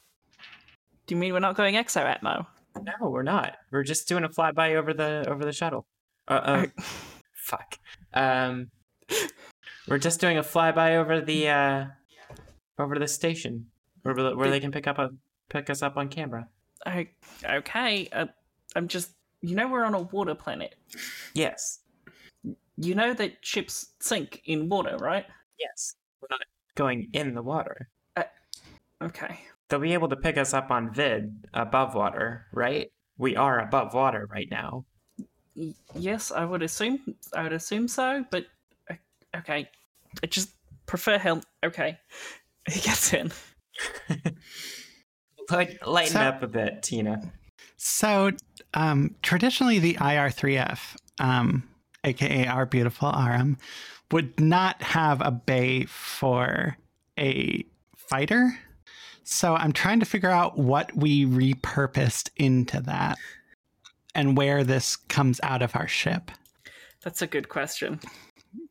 [1.08, 2.46] Do you mean we're not going exo atmo?
[2.76, 3.58] No, we're not.
[3.72, 5.88] We're just doing a flyby over the over the shuttle.
[6.28, 6.66] Uh, uh
[7.50, 7.78] fuck.
[8.14, 8.70] Um,
[9.88, 11.86] we're just doing a flyby over the uh,
[12.78, 13.66] over the station,
[14.04, 15.10] where where they can pick up a
[15.50, 16.48] pick us up on camera.
[16.86, 17.10] I,
[17.44, 18.08] okay.
[18.12, 18.28] Uh,
[18.76, 19.12] I'm just.
[19.42, 20.76] You know we're on a water planet.
[21.34, 21.80] Yes,
[22.76, 25.26] You know that ships sink in water, right?
[25.58, 25.96] yes.
[26.22, 26.42] We're not
[26.76, 27.88] going in the water.
[29.02, 29.40] Okay.
[29.70, 32.92] They'll be able to pick us up on vid above water, right?
[33.18, 34.84] We are above water right now.
[35.60, 37.16] Y- yes, I would assume.
[37.36, 38.46] I would assume so, but
[39.36, 39.70] okay.
[40.24, 40.50] I just
[40.86, 41.44] prefer him.
[41.64, 41.98] Okay.
[42.70, 43.32] He gets in.
[45.50, 47.32] Light, lighten So- up a bit, Tina.
[47.78, 48.32] So,
[48.76, 51.64] um, traditionally, the IR3F, um,
[52.04, 53.58] aka our beautiful Aurum,
[54.12, 56.78] would not have a bay for
[57.18, 58.60] a fighter.
[59.24, 63.18] So, I'm trying to figure out what we repurposed into that
[64.16, 66.32] and where this comes out of our ship.
[67.04, 68.00] That's a good question.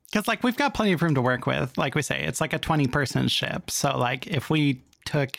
[0.06, 1.76] Because, like, we've got plenty of room to work with.
[1.76, 3.70] Like we say, it's like a 20 person ship.
[3.70, 5.36] So, like, if we took,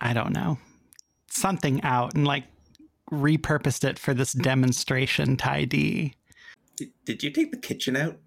[0.00, 0.58] I don't know,
[1.30, 2.44] something out and, like,
[3.10, 6.14] repurposed it for this demonstration TIE D.
[6.76, 8.18] Did, did you take the kitchen out?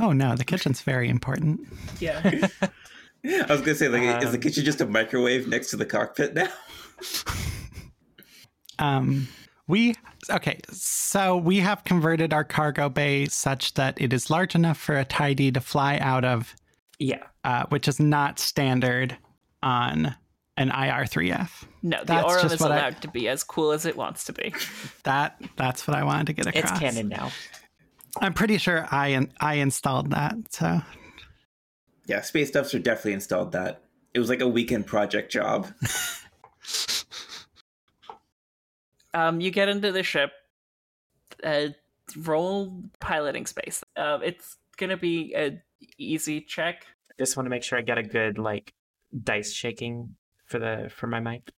[0.00, 1.60] Oh, no, the kitchen's very important.
[2.00, 2.20] Yeah.
[3.24, 5.86] I was gonna say, like, is the Um, kitchen just a microwave next to the
[5.86, 6.48] cockpit now?
[8.78, 9.28] Um,
[9.66, 9.94] we,
[10.30, 14.96] okay, so we have converted our cargo bay such that it is large enough for
[14.98, 16.54] a TIE D to fly out of,
[16.98, 17.22] Yeah.
[17.44, 19.16] uh, which is not standard
[19.62, 20.14] on
[20.56, 21.64] an IR3F.
[21.82, 24.24] No, the That's Aurum is what I- allowed to be as cool as it wants
[24.24, 24.54] to be.
[25.04, 26.70] That that's what I wanted to get across.
[26.70, 27.32] It's canon now.
[28.20, 30.36] I'm pretty sure I in, I installed that.
[30.50, 30.80] So
[32.06, 33.82] Yeah, Space Devs are definitely installed that.
[34.12, 35.66] It was like a weekend project job.
[39.14, 40.32] Um, you get into the ship.
[41.42, 41.68] Uh,
[42.18, 43.82] roll piloting space.
[43.96, 45.62] Uh, it's gonna be a
[45.96, 46.84] easy check.
[47.18, 48.74] Just want to make sure I get a good like
[49.22, 51.50] dice shaking for the for my mic.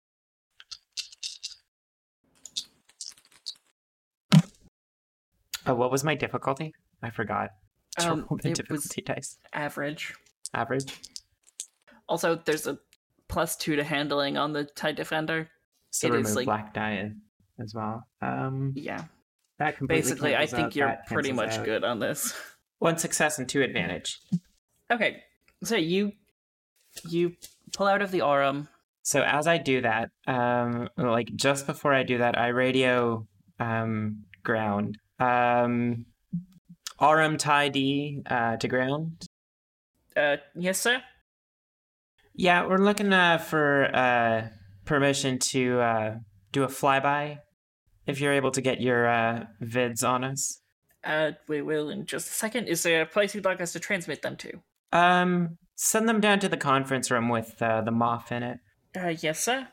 [5.67, 6.75] Oh, what was my difficulty?
[7.03, 7.51] I forgot.
[7.99, 9.39] Um, the it was difficulty dice.
[9.55, 10.13] average.
[10.53, 11.01] Average.
[12.11, 12.79] Also, there's a
[13.27, 15.49] plus two to handling on the TIE Defender.
[15.93, 16.91] So It is, remove like- black die
[17.61, 18.07] as well.
[18.21, 19.05] Um, Yeah,
[19.59, 21.65] that basically, I think you're pretty much out.
[21.65, 22.35] good on this.
[22.79, 24.21] One success and two advantage.
[24.91, 25.23] Okay,
[25.65, 26.13] so you
[27.09, 27.33] you
[27.73, 28.69] pull out of the Aurum.
[29.03, 33.27] So as I do that, um, like just before I do that, I radio
[33.61, 34.99] um, ground.
[35.19, 36.07] Um,
[36.99, 39.27] Aurum TIE D uh, to ground.
[40.17, 41.03] Uh, yes, sir.
[42.35, 44.49] Yeah, we're looking uh, for uh,
[44.85, 46.15] permission to uh,
[46.53, 47.39] do a flyby.
[48.07, 50.61] If you're able to get your uh, vids on us.
[51.05, 52.67] Uh, we will in just a second.
[52.67, 54.53] Is there a place you'd like us to transmit them to?
[54.93, 58.59] Um, send them down to the conference room with uh, the Moff in it.
[58.97, 59.69] Uh, yes, sir.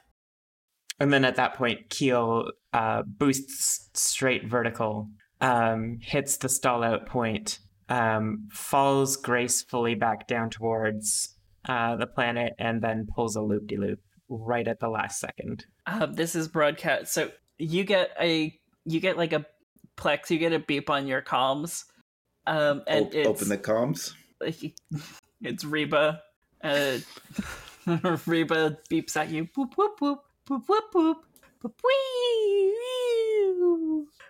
[0.99, 5.09] And then at that point, Keel uh, boosts straight vertical,
[5.41, 7.59] um, hits the stall out point,
[7.89, 11.35] um, falls gracefully back down towards
[11.67, 15.65] uh, the planet, and then pulls a loop de loop right at the last second.
[15.87, 17.13] Uh, this is broadcast.
[17.13, 19.45] So you get a you get like a
[19.97, 20.29] plex.
[20.29, 21.85] You get a beep on your comms.
[22.45, 24.13] Um, and O- it's, open the comms.
[25.41, 26.21] it's Reba.
[26.63, 26.97] Uh,
[28.25, 29.45] Reba beeps at you.
[29.45, 31.15] Boop boop boop boop boop boop
[31.63, 32.73] boop wee.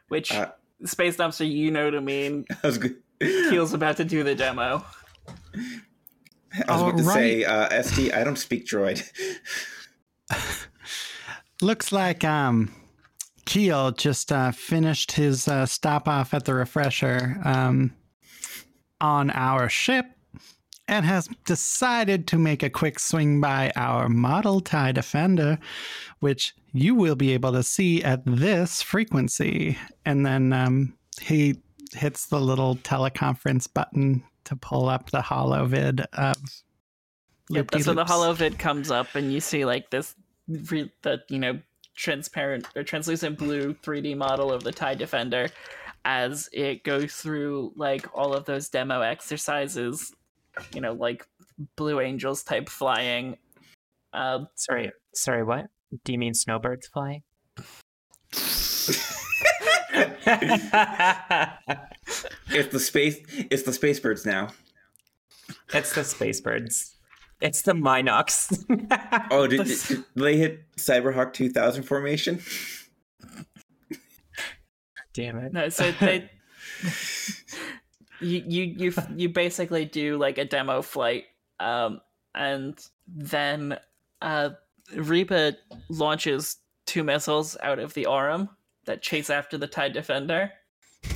[0.10, 0.52] Which Uh,
[0.86, 2.98] space dumpster you know to mean I was good.
[3.20, 4.86] Keel's about to do the demo.
[6.68, 9.02] I was about to All say, uh, SD, I don't speak droid.
[11.62, 12.72] looks like um
[13.46, 17.94] Keel just uh, finished his uh, stop off at the refresher um,
[19.02, 20.06] on our ship
[20.88, 25.58] and has decided to make a quick swing by our model TIE Defender,
[26.20, 29.78] which you will be able to see at this frequency.
[30.06, 31.56] And then um, he
[31.94, 36.36] hits the little teleconference button to pull up the holo vid of.
[37.50, 38.12] Yep, that's where the loop-de-loops.
[38.12, 40.16] hollow vid comes up, and you see like this,
[40.48, 41.60] re- the you know
[41.96, 45.50] transparent or translucent blue 3D model of the Tie Defender,
[46.06, 50.14] as it goes through like all of those demo exercises,
[50.74, 51.28] you know, like
[51.76, 53.38] Blue Angels type flying.
[54.14, 55.68] Um, Sorry, sorry, what?
[56.04, 57.24] Do you mean snowbirds flying?
[62.54, 63.18] It's the space.
[63.50, 64.50] It's the space birds now.
[65.74, 66.93] it's the space birds.
[67.44, 68.64] It's the Minox.
[69.30, 72.42] Oh, did, did, did they hit Cyberhawk 2000 formation?
[75.14, 75.52] Damn it.
[75.52, 76.30] no, so they.
[78.22, 81.26] You, you you you basically do like a demo flight,
[81.60, 82.00] um,
[82.34, 83.78] and then
[84.22, 84.52] uh,
[84.96, 85.58] Reba
[85.90, 88.50] launches two missiles out of the Aurum
[88.86, 90.50] that chase after the TIE Defender.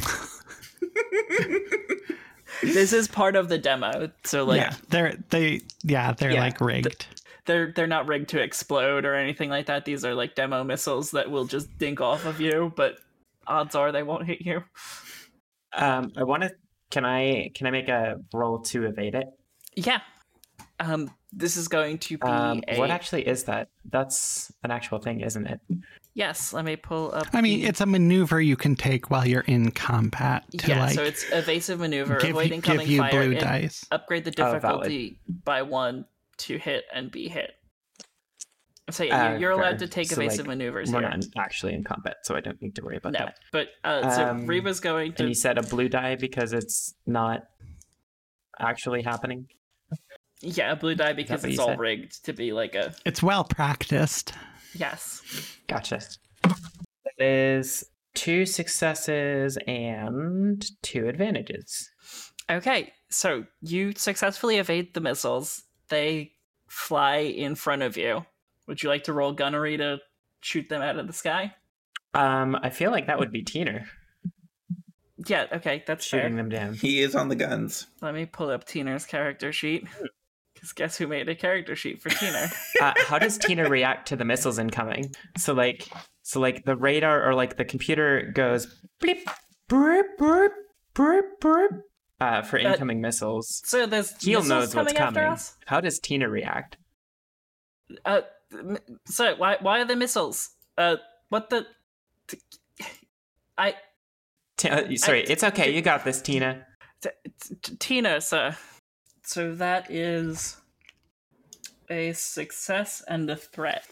[2.73, 6.59] this is part of the demo, so like yeah, they're they yeah they're Yeah, like
[6.61, 7.05] rigged.
[7.45, 9.85] they're they're not rigged to explode or anything like that.
[9.85, 12.97] These are like demo missiles that will just dink off of you, but
[13.47, 14.63] odds are they won't hit you.
[15.73, 16.51] Um, I want to.
[16.89, 17.51] Can I?
[17.53, 19.27] Can I make a roll to evade it?
[19.75, 19.99] Yeah.
[20.79, 23.69] Um, this is going to be Um, a what actually is that?
[23.85, 25.59] That's an actual thing, isn't it?
[26.13, 26.53] yes.
[26.53, 27.27] Let me pull up.
[27.33, 30.79] I mean, the- it's a maneuver you can take while you're in combat to yeah.
[30.85, 33.85] like so it's evasive maneuver, give, avoid you- incoming give you fire, blue dice.
[33.91, 36.05] upgrade the Oh, difficulty by one
[36.37, 37.51] to hit and be hit.
[38.91, 39.79] So yeah, Uh, you- you're allowed fair.
[39.79, 41.09] to take So, evasive like, maneuvers We're here.
[41.09, 43.37] not actually in combat, so I don't need to worry about no, that.
[43.51, 46.93] but uh, so Um, Reba's going And to you said a blue die because it's
[47.05, 47.43] not
[48.59, 49.47] actually happening.
[50.41, 51.79] Yeah a blue die because it's all said?
[51.79, 54.33] rigged to be like a It's well practiced.
[54.75, 55.21] yes.
[55.67, 56.01] Gotcha.
[56.43, 57.83] That is
[58.15, 61.89] two successes and two advantages.
[62.49, 65.63] Okay, so you successfully evade the missiles.
[65.89, 66.31] They
[66.67, 68.25] fly in front of you.
[68.67, 69.97] Would you like to roll gunnery to
[70.41, 71.53] shoot them out of the sky?
[72.13, 73.85] Um, I feel like that would be Teener
[75.27, 76.37] Yeah, okay, that's shooting fair.
[76.37, 76.73] them down.
[76.75, 77.87] He is on the guns.
[78.01, 79.85] Let me pull up Teener's character sheet.
[80.67, 82.49] Because Guess who made a character sheet for Tina?
[82.81, 85.13] uh, how does Tina react to the missiles incoming?
[85.37, 85.87] So like,
[86.23, 88.67] so like the radar or like the computer goes
[89.01, 89.19] bleep,
[89.69, 90.53] burp, burp,
[90.93, 91.71] burp, burp,
[92.19, 93.61] uh, for Uh, incoming missiles.
[93.65, 95.37] so there's Keel missiles knows what's coming.
[95.65, 96.77] How does Tina react?
[98.03, 98.21] Uh,
[99.05, 100.49] so why why are the missiles?
[100.77, 100.97] Uh,
[101.29, 101.65] what the?
[102.27, 102.39] t-
[103.57, 103.75] I
[104.57, 105.73] T- uh, sorry, it's okay.
[105.73, 106.65] You got this, Tina.
[107.01, 107.09] T-
[107.61, 108.55] t- Tina, sir.
[109.27, 110.55] So that is
[111.89, 113.85] a success and a threat.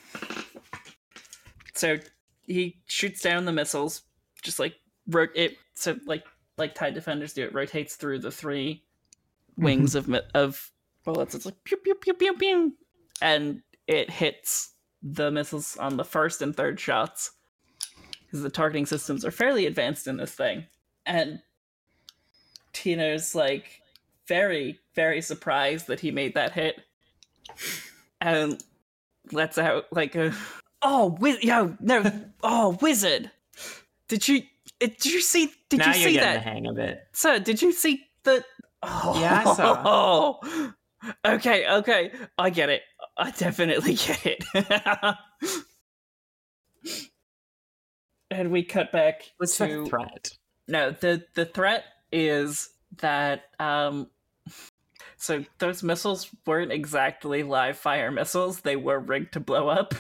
[1.74, 1.98] So
[2.44, 4.04] he shoots down the missiles,
[4.42, 4.76] just like
[5.08, 5.58] rot- it.
[5.74, 6.24] So like
[6.58, 8.86] like TIE Defenders do, it rotates through the three
[9.58, 9.98] wings mm-hmm.
[9.98, 10.72] of mi- of
[11.04, 11.36] bullets.
[11.36, 12.74] It's like pew pew pew pew pew,
[13.22, 14.72] and it hits
[15.04, 17.32] the missiles on the first and third shots
[18.24, 20.66] because the targeting systems are fairly advanced in this thing,
[21.06, 21.42] and
[22.72, 23.82] Tina's like
[24.30, 26.82] very, very surprised that he made that hit.
[28.22, 28.62] And
[29.32, 30.34] lets out like a
[30.82, 32.04] Oh wiz yo, no
[32.44, 33.32] oh wizard.
[34.08, 34.44] Did you
[34.80, 36.34] did you see did now you you're see that?
[36.36, 37.08] the hang of it.
[37.14, 38.44] Sir, did you see the
[38.84, 40.40] oh, Yeah, I saw.
[41.26, 42.12] okay, okay.
[42.38, 42.84] I get it.
[43.18, 44.44] I definitely get it.
[48.30, 50.32] and we cut back What's to the threat?
[50.68, 54.08] no, the the threat is that um
[55.18, 59.94] so those missiles weren't exactly live fire missiles, they were rigged to blow up.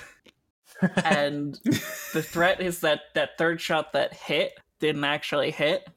[1.03, 1.55] and
[2.13, 5.87] the threat is that that third shot that hit didn't actually hit.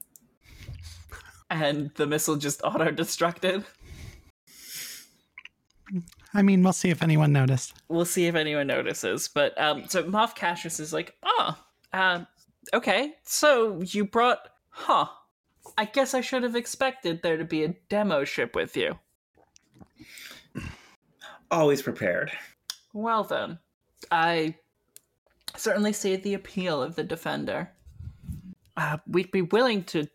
[1.51, 3.65] And the missile just auto-destructed.
[6.35, 7.75] I mean, we'll see if anyone noticed.
[7.89, 9.29] We'll see if anyone notices.
[9.29, 11.59] But um so Moff Cassius is like, oh,
[11.93, 12.25] uh,
[12.75, 15.07] okay, so you brought huh.
[15.77, 18.99] I guess I should have expected there to be a demo ship with you.
[21.51, 22.31] Always prepared.
[22.93, 23.59] Well then,
[24.11, 24.55] I
[25.57, 27.71] certainly see the appeal of the Defender.
[28.77, 30.07] Uh, we'd be willing to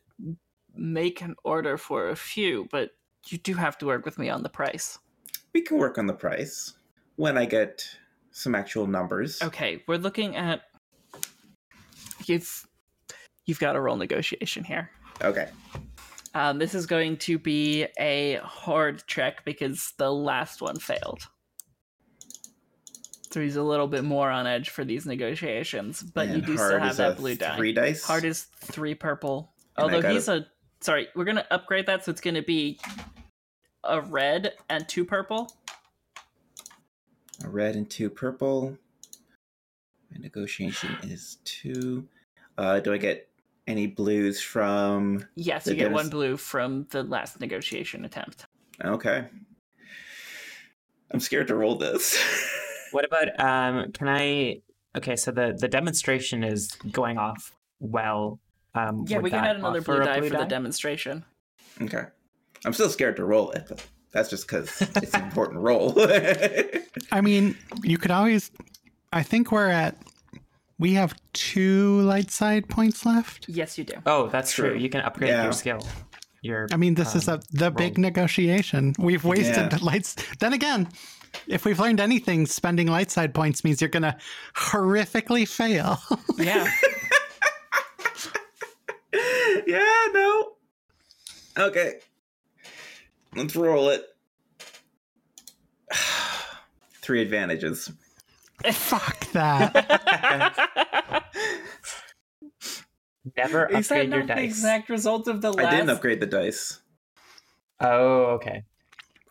[0.75, 2.91] make an order for a few, but
[3.27, 4.99] you do have to work with me on the price.
[5.53, 6.73] We can work on the price
[7.15, 7.87] when I get
[8.31, 9.41] some actual numbers.
[9.41, 10.63] Okay, we're looking at
[12.25, 12.67] you've
[13.45, 14.89] you've got a roll negotiation here.
[15.21, 15.49] Okay.
[16.35, 21.27] Um, this is going to be a hard check because the last one failed.
[23.31, 26.79] So he's a little bit more on edge for these negotiations, but you do still
[26.79, 27.55] have that blue die.
[27.55, 28.03] Three dice.
[28.03, 29.51] Hard is three purple.
[29.75, 30.45] And Although he's a
[30.81, 32.79] sorry, we're gonna upgrade that so it's gonna be
[33.83, 35.51] a red and two purple.
[37.43, 38.77] a red and two purple.
[40.11, 42.07] My negotiation is two.
[42.55, 43.29] Uh, do I get
[43.67, 45.25] any blues from?
[45.35, 48.45] Yes, The you get one blue from the last negotiation attempt.
[48.83, 49.25] Okay.
[51.11, 52.17] I'm scared to roll this.
[52.91, 53.91] What about um?
[53.91, 54.61] Can I?
[54.95, 58.39] Okay, so the the demonstration is going off well.
[58.75, 61.25] Um, Yeah, we can add another blue a die blue for the demonstration.
[61.81, 62.03] okay.
[62.65, 65.95] I'm still scared to roll it, but that's just because it's an important roll.
[67.11, 68.51] I mean, you could always.
[69.11, 69.97] I think we're at.
[70.83, 73.45] We have two light side points left.
[73.47, 73.93] Yes, you do.
[74.05, 74.71] Oh, that's true.
[74.71, 74.77] True.
[74.77, 75.43] You can upgrade Yeah.
[75.43, 75.79] your skill.
[76.41, 78.93] Your I mean, this is Um, a the big negotiation.
[78.99, 79.77] We've wasted Yeah.
[79.81, 80.17] lights.
[80.39, 80.89] Then again,
[81.47, 84.17] if we've learned anything, spending light side points means you're gonna
[84.55, 86.01] horrifically fail.
[86.37, 86.69] Yeah.
[89.65, 90.51] yeah, no.
[91.59, 91.99] Okay.
[93.37, 94.03] Let's roll it.
[97.01, 97.89] Three advantages.
[98.71, 99.73] Fuck that.
[103.37, 105.67] never upgrade Is that upgrade your not the exact result of the last?
[105.67, 106.79] I didn't upgrade the dice.
[107.79, 108.63] Oh, okay.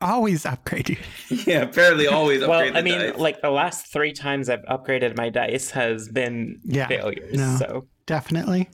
[0.01, 0.97] Always upgrade you.
[1.47, 3.17] Yeah, apparently always upgrade Well, I mean, dice.
[3.19, 7.35] like the last three times I've upgraded my dice has been Yeah, failures.
[7.39, 7.57] no.
[7.59, 8.69] So Definitely.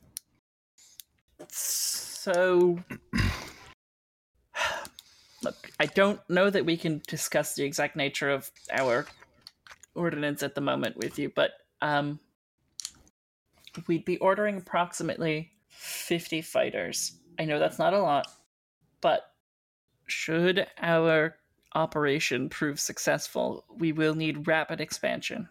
[1.51, 2.79] So,
[5.43, 9.07] look, I don't know that we can discuss the exact nature of our
[9.99, 12.19] ordinance at the moment with you, but um,
[13.87, 17.19] we'd be ordering approximately 50 fighters.
[17.39, 18.27] I know that's not a lot,
[19.01, 19.33] but
[20.07, 21.37] should our
[21.75, 25.49] operation prove successful, we will need rapid expansion.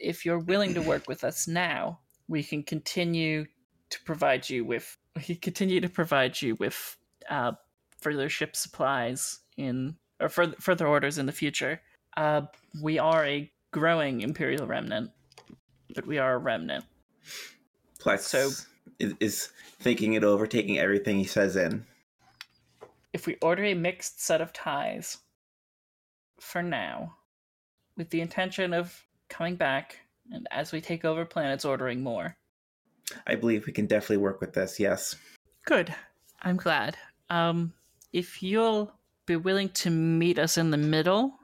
[0.00, 3.46] If you're willing to work with us now, we can continue
[3.90, 4.96] to provide you with
[5.28, 6.96] we continue to provide you with
[7.30, 7.52] uh,
[8.00, 11.80] further ship supplies in or further further orders in the future.
[12.16, 12.42] Uh,
[12.80, 15.10] we are a growing imperial remnant,
[15.94, 16.84] but we are a remnant.
[17.98, 18.50] Plex so-
[18.98, 19.48] is, is
[19.80, 21.84] thinking it over, taking everything he says in.
[23.12, 25.18] If we order a mixed set of ties,
[26.40, 27.16] for now,
[27.96, 29.98] with the intention of coming back
[30.32, 32.36] and as we take over planets, ordering more.
[33.26, 34.80] I believe we can definitely work with this.
[34.80, 35.16] Yes.
[35.64, 35.94] Good.
[36.42, 36.96] I'm glad.
[37.30, 37.72] Um,
[38.12, 38.92] if you'll
[39.26, 41.34] be willing to meet us in the middle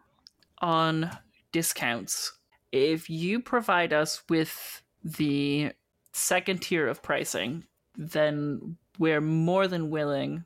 [0.63, 1.11] on
[1.53, 2.33] discounts,
[2.71, 5.73] if you provide us with the
[6.13, 7.65] second tier of pricing,
[7.97, 10.45] then we're more than willing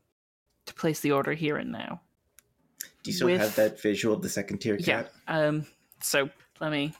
[0.65, 2.01] to place the order here and now.
[3.03, 5.05] Do you still With- have that visual of the second tier Yeah.
[5.29, 5.67] Um.
[6.03, 6.29] So
[6.61, 6.93] let me.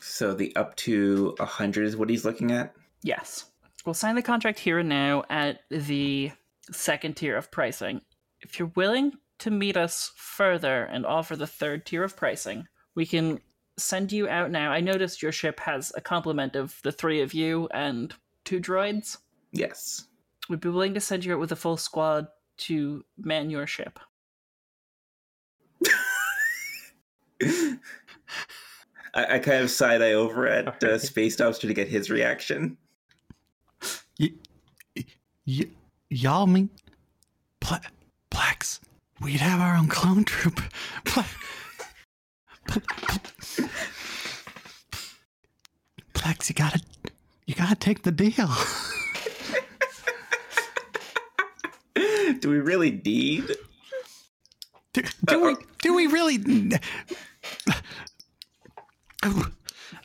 [0.00, 2.74] So the up to 100 is what he's looking at?
[3.02, 3.46] Yes.
[3.86, 6.32] We'll sign the contract here and now at the
[6.70, 8.02] second tier of pricing.
[8.40, 13.06] If you're willing to meet us further and offer the third tier of pricing, we
[13.06, 13.40] can
[13.78, 14.70] send you out now.
[14.70, 18.14] I noticed your ship has a complement of the three of you and
[18.44, 19.18] two droids.
[19.52, 20.06] Yes.
[20.48, 22.26] We'd be willing to send you out with a full squad
[22.58, 23.98] to man your ship.
[27.42, 27.76] I,
[29.14, 32.76] I kind of side eye over at uh, Space Dumpster to get his reaction.
[34.18, 34.34] Y-
[35.46, 35.64] y-
[36.10, 36.89] y'all mean Pla- Plex?
[39.20, 40.60] We'd have our own clone troop.
[41.04, 41.24] Pla-
[42.68, 43.68] Pl- Pl-
[46.14, 46.80] Plex, you gotta,
[47.46, 48.48] you gotta take the deal.
[52.40, 53.44] Do we really need?
[54.94, 55.56] Do, do we?
[55.82, 56.38] Do we really?
[59.22, 59.46] Oh,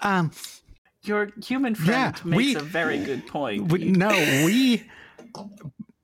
[0.01, 0.31] um,
[1.03, 3.71] Your human friend Yeah, makes we- a very good point.
[3.71, 4.83] we, no, we.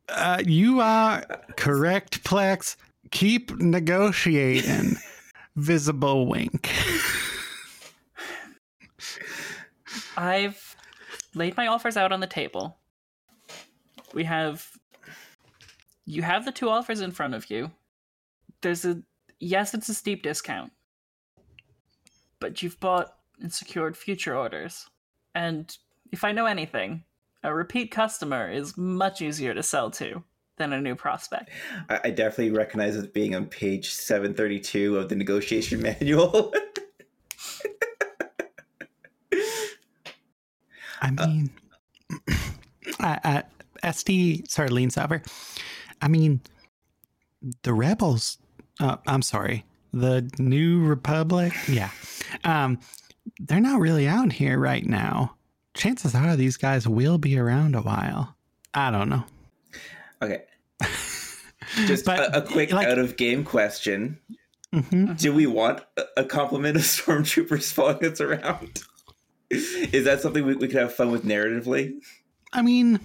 [0.08, 1.26] Uh, you are
[1.58, 2.78] correct, Plex.
[3.12, 4.98] Keep negotiating.
[5.56, 6.72] Visible wink.
[10.16, 10.76] I've
[11.36, 12.78] laid my offers out on the table.
[14.14, 14.68] We have
[16.06, 17.72] you have the two offers in front of you.
[18.62, 19.02] There's a
[19.40, 20.72] yes, it's a steep discount.
[22.40, 24.90] But you've bought and secured future orders.
[25.36, 25.76] And
[26.12, 27.04] if I know anything,
[27.44, 30.24] a repeat customer is much easier to sell to
[30.62, 31.50] than a new prospect.
[31.90, 36.54] I, I definitely recognize it being on page 732 of the negotiation manual.
[41.02, 41.50] I mean,
[43.00, 43.42] uh, uh,
[43.84, 45.22] SD sorry leans over.
[46.02, 46.42] I mean,
[47.64, 48.38] the rebels.
[48.80, 51.54] Uh, I'm sorry, the New Republic.
[51.68, 51.90] Yeah,
[52.44, 52.80] um,
[53.40, 55.36] they're not really out here right now.
[55.74, 58.36] Chances are these guys will be around a while.
[58.74, 59.24] I don't know.
[60.22, 60.44] okay.
[61.88, 64.20] Just But, a, a quick like- out of game question.
[64.74, 68.82] hmm Do we want a, a complement of stormtroopers following us around?
[69.50, 71.94] Is that something we, we could have fun with narratively?
[72.54, 73.00] I mean,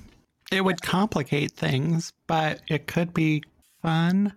[0.52, 3.42] it would complicate things, but it could be
[3.82, 4.32] fun.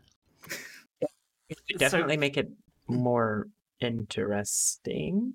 [1.50, 2.50] It definitely make it
[2.88, 3.48] more
[3.80, 5.34] interesting.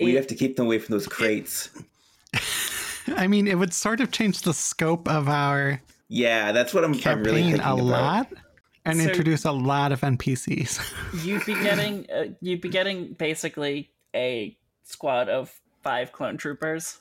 [0.00, 1.70] We It- have to keep them away from those crates.
[3.16, 6.94] I mean, it would sort of change the scope of our Yeah, that's what I'm,
[7.04, 7.78] I'm really thinking a about.
[7.84, 8.32] lot
[8.84, 11.24] and So- introduce a lot of NPCs.
[11.24, 15.52] You'd be getting uh, you'd be getting basically a squad of
[15.82, 16.98] five clone troopers.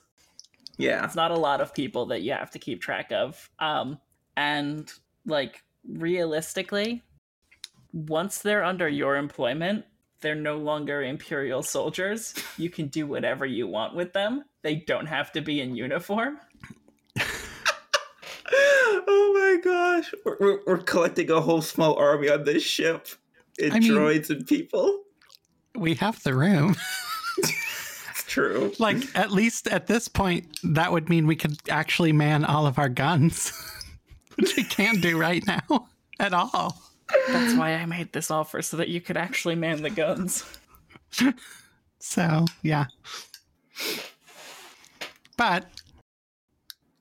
[0.77, 1.05] Yeah.
[1.05, 3.97] it's not a lot of people that you have to keep track of um
[4.35, 4.91] and
[5.25, 7.01] like realistically
[7.93, 9.85] once they're under your employment
[10.19, 15.05] they're no longer imperial soldiers you can do whatever you want with them they don't
[15.05, 16.37] have to be in uniform
[19.07, 20.13] oh my gosh.
[20.25, 23.07] We're, we're, we're collecting a whole small army on this ship.
[23.61, 25.03] And I mean- droids and people.
[25.75, 26.75] we have the room.
[27.37, 28.71] It's true.
[28.79, 32.77] like, at least at this point, that would mean we could actually man all of
[32.79, 33.51] our guns,
[34.35, 35.87] which we can't do right now
[36.19, 36.81] at all.
[37.27, 40.43] that's why i made this offer so that you could actually man the guns
[41.99, 42.85] So, yeah.
[45.37, 45.65] But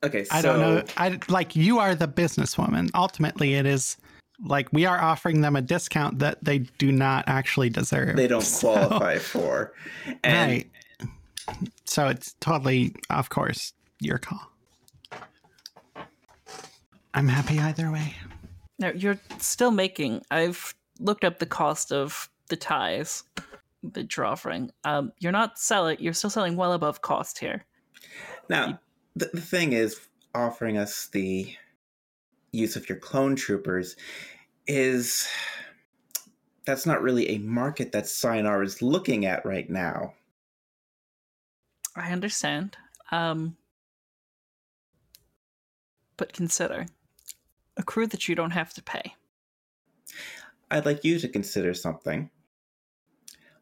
[0.04, 0.84] Okay, so I don't know.
[0.96, 2.90] I like you are the businesswoman.
[2.94, 3.96] Ultimately, it is
[4.44, 8.16] like we are offering them a discount that they do not actually deserve.
[8.16, 9.72] they don't So- qualify for.
[10.22, 10.70] And right.
[11.86, 14.40] So it's totally, of course, your call.
[17.14, 18.14] I'm happy either way.
[18.80, 23.22] no you're still making i've looked up the cost of the ties
[23.84, 27.64] that you're offering um you're not selling you're still selling well above cost here
[28.50, 28.78] now,
[29.16, 30.00] the, the thing is,
[30.34, 31.54] offering us the
[32.52, 33.96] use of your clone troopers
[34.66, 35.28] is.
[36.66, 40.14] That's not really a market that Sienar is looking at right now.
[41.94, 42.76] I understand.
[43.12, 43.56] Um,
[46.16, 46.86] but consider
[47.76, 49.14] a crew that you don't have to pay.
[50.70, 52.30] I'd like you to consider something.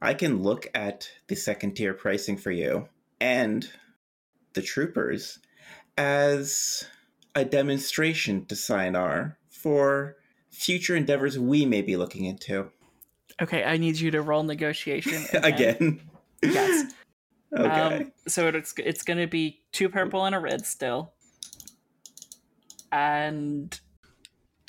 [0.00, 2.88] I can look at the second tier pricing for you
[3.20, 3.68] and
[4.54, 5.38] the troopers
[5.96, 6.86] as
[7.34, 10.16] a demonstration to Sienar for
[10.50, 12.70] future endeavors we may be looking into.
[13.40, 16.00] Okay, I need you to roll negotiation Again.
[16.42, 16.92] Yes.
[17.56, 17.66] okay.
[17.66, 21.12] Um, so it's it's going to be two purple and a red still.
[22.90, 23.78] And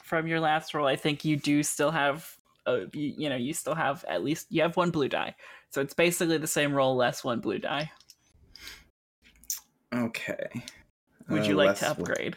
[0.01, 3.53] from your last roll, I think you do still have, uh, you, you know, you
[3.53, 5.35] still have at least you have one blue die.
[5.71, 7.91] So it's basically the same roll less one blue die.
[9.93, 10.49] Okay.
[11.29, 12.35] Would Uh, you like to upgrade?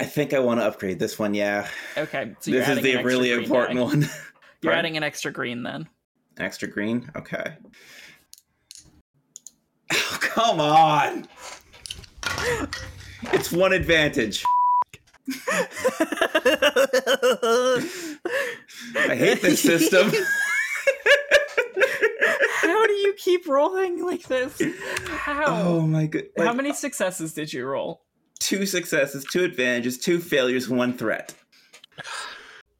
[0.00, 1.68] I think I want to upgrade this one, yeah.
[1.96, 3.84] Okay, so this is the really important die.
[3.84, 4.00] one.
[4.62, 4.78] You're Pardon?
[4.78, 5.88] adding an extra green then.
[6.38, 7.10] Extra green?
[7.16, 7.54] Okay.
[9.92, 11.26] Oh, come on!
[13.32, 14.44] It's one advantage.
[18.96, 20.12] I hate this system.
[22.98, 24.60] How do you keep rolling like this?
[25.06, 25.44] How?
[25.46, 26.24] oh my god.
[26.36, 28.02] How many successes did you roll?
[28.40, 31.32] Two successes, two advantages, two failures, one threat.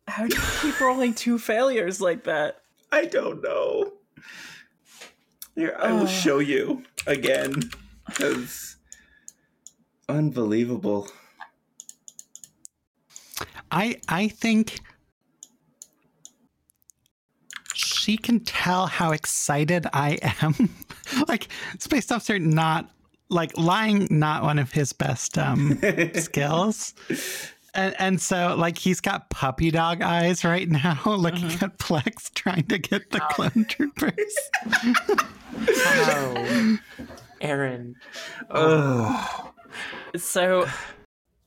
[0.08, 2.62] How do you keep rolling two failures like that?
[2.90, 3.92] I don't know.
[5.54, 6.06] Here, I will Oh.
[6.06, 7.54] show you again.
[8.08, 8.74] Because
[10.08, 11.08] unbelievable.
[13.70, 14.80] I I think
[18.08, 20.70] she can tell how excited I am.
[21.28, 21.48] like
[21.78, 22.90] Space Officer not
[23.28, 25.78] like lying not one of his best um
[26.14, 26.94] skills.
[27.74, 32.64] And and so like he's got puppy dog eyes right now looking at Plex trying
[32.68, 34.36] to get the clone troopers.
[35.68, 36.78] Oh,
[37.42, 37.94] Aaron.
[38.50, 39.52] Oh.
[40.16, 40.66] So,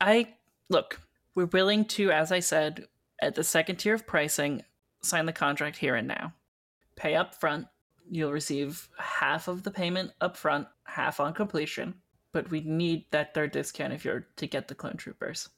[0.00, 0.28] I
[0.70, 1.00] look.
[1.34, 2.86] We're willing to, as I said,
[3.20, 4.62] at the second tier of pricing,
[5.02, 6.32] sign the contract here and now.
[6.96, 7.66] Pay up front.
[8.10, 11.94] You'll receive half of the payment up front, half on completion.
[12.32, 15.48] But we need that third discount if you're to get the clone troopers.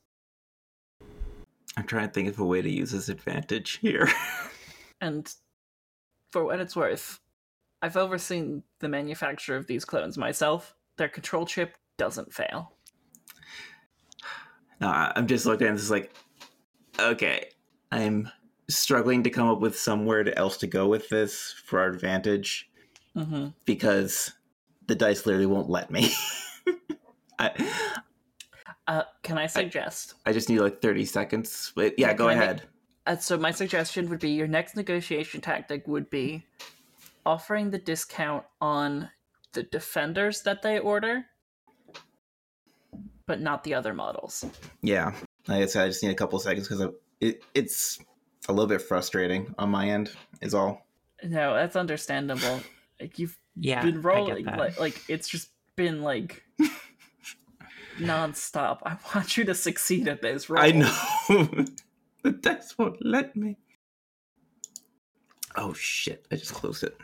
[1.77, 4.09] I'm trying to think of a way to use this advantage here.
[5.01, 5.33] And
[6.33, 7.21] for what it's worth,
[7.83, 10.75] I've overseen the manufacture of these clones myself.
[10.97, 12.73] Their control chip doesn't fail.
[14.81, 16.13] no, I'm just looking at this like,
[16.99, 17.51] okay,
[17.93, 18.31] I'm
[18.69, 22.65] struggling to come up with somewhere else to go with this for our advantage
[23.17, 23.49] Mm-hmm.
[23.65, 24.33] because
[24.87, 26.13] the dice literally won't let me.
[27.39, 27.51] I
[28.87, 30.15] Uh, can I suggest?
[30.25, 31.73] I just need like 30 seconds.
[31.75, 32.63] But yeah, go I make- ahead.
[33.07, 36.45] Uh, so my suggestion would be your next negotiation tactic would be
[37.27, 39.09] offering the discount on
[39.53, 41.25] the defenders that they order,
[43.27, 44.45] but not the other models.
[44.83, 45.13] Yeah,
[45.49, 46.87] like I said, I just need a couple seconds because
[47.21, 47.99] it, it's
[48.49, 50.11] a little bit frustrating on my end.
[50.41, 50.87] Is all.
[51.23, 52.61] No, that's understandable.
[53.01, 56.43] Like you've Yeah, been rolling, like, like it's just been like
[57.99, 58.79] nonstop.
[58.85, 60.49] I want you to succeed at this.
[60.49, 60.63] Roll.
[60.63, 61.65] I know.
[62.23, 63.57] the dice won't let me.
[65.57, 66.27] Oh shit!
[66.31, 66.97] I just closed it.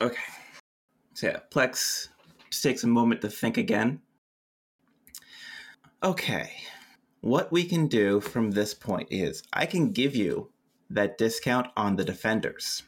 [0.00, 0.16] Okay.
[1.14, 2.08] So yeah, Plex
[2.50, 4.00] just takes a moment to think again.
[6.02, 6.50] Okay.
[7.22, 10.50] What we can do from this point is I can give you
[10.88, 12.82] that discount on the defenders.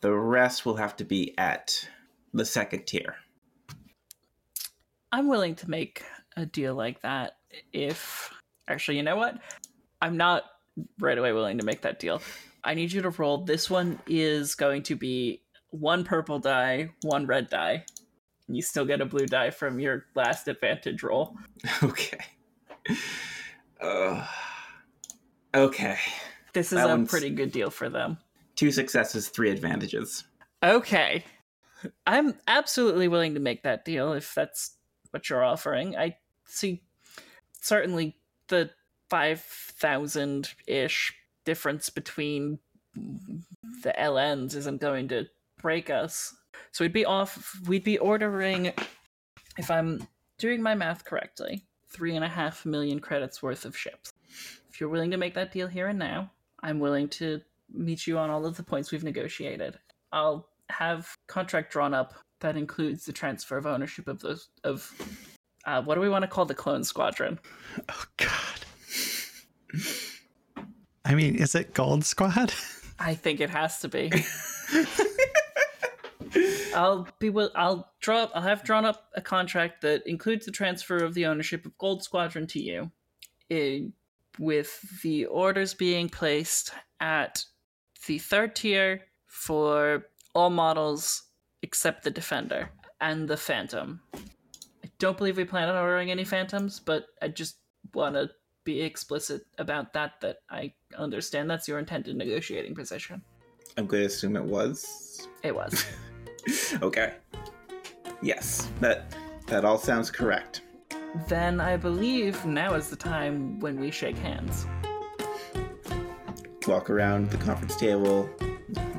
[0.00, 1.86] The rest will have to be at
[2.32, 3.16] the second tier.
[5.12, 6.02] I'm willing to make
[6.34, 7.36] a deal like that
[7.74, 8.32] if
[8.68, 9.38] actually, you know what?
[10.00, 10.44] I'm not
[10.98, 12.22] right away willing to make that deal.
[12.64, 13.44] I need you to roll.
[13.44, 17.84] This one is going to be one purple die, one red die.
[18.48, 21.36] You still get a blue die from your last advantage roll.
[21.82, 22.18] Okay.
[23.82, 24.26] Uh,
[25.54, 25.98] okay.
[26.52, 28.18] This is That a pretty good deal for them.
[28.56, 30.24] Two successes, three advantages.
[30.62, 31.24] Okay.
[32.06, 34.76] I'm absolutely willing to make that deal if that's
[35.10, 35.96] what you're offering.
[35.96, 36.82] I see
[37.60, 38.16] certainly
[38.48, 38.70] the
[39.10, 41.14] 5,000 ish
[41.44, 42.58] difference between
[42.94, 45.26] the LNs isn't going to
[45.60, 46.34] break us.
[46.70, 48.72] So we'd be off, we'd be ordering,
[49.58, 50.06] if I'm
[50.38, 54.12] doing my math correctly, three and a half million credits worth of ships.
[54.70, 56.30] If you're willing to make that deal here and now,
[56.62, 57.40] I'm willing to
[57.72, 59.78] meet you on all of the points we've negotiated.
[60.12, 64.90] I'll have contract drawn up that includes the transfer of ownership of those of
[65.64, 67.38] uh, what do we want to call the clone squadron?
[67.88, 68.64] Oh God.
[71.04, 72.52] I mean, is it Gold Squad?
[72.98, 74.10] I think it has to be.
[76.74, 80.96] I'll be will I'll draw I'll have drawn up a contract that includes the transfer
[80.96, 82.90] of the ownership of Gold Squadron to you,
[83.50, 83.92] in,
[84.38, 87.44] with the orders being placed at
[88.06, 91.24] the third tier for all models
[91.62, 92.70] except the Defender
[93.00, 94.00] and the Phantom.
[94.14, 97.56] I don't believe we plan on ordering any Phantoms, but I just
[97.94, 98.30] want to
[98.64, 100.20] be explicit about that.
[100.20, 103.22] That I understand that's your intended negotiating position.
[103.76, 105.28] I'm going to assume it was.
[105.42, 105.84] It was.
[106.82, 107.14] okay.
[108.22, 109.14] Yes, that
[109.46, 110.62] that all sounds correct.
[111.28, 114.66] then I believe now is the time when we shake hands.
[116.66, 118.30] Walk around the conference table,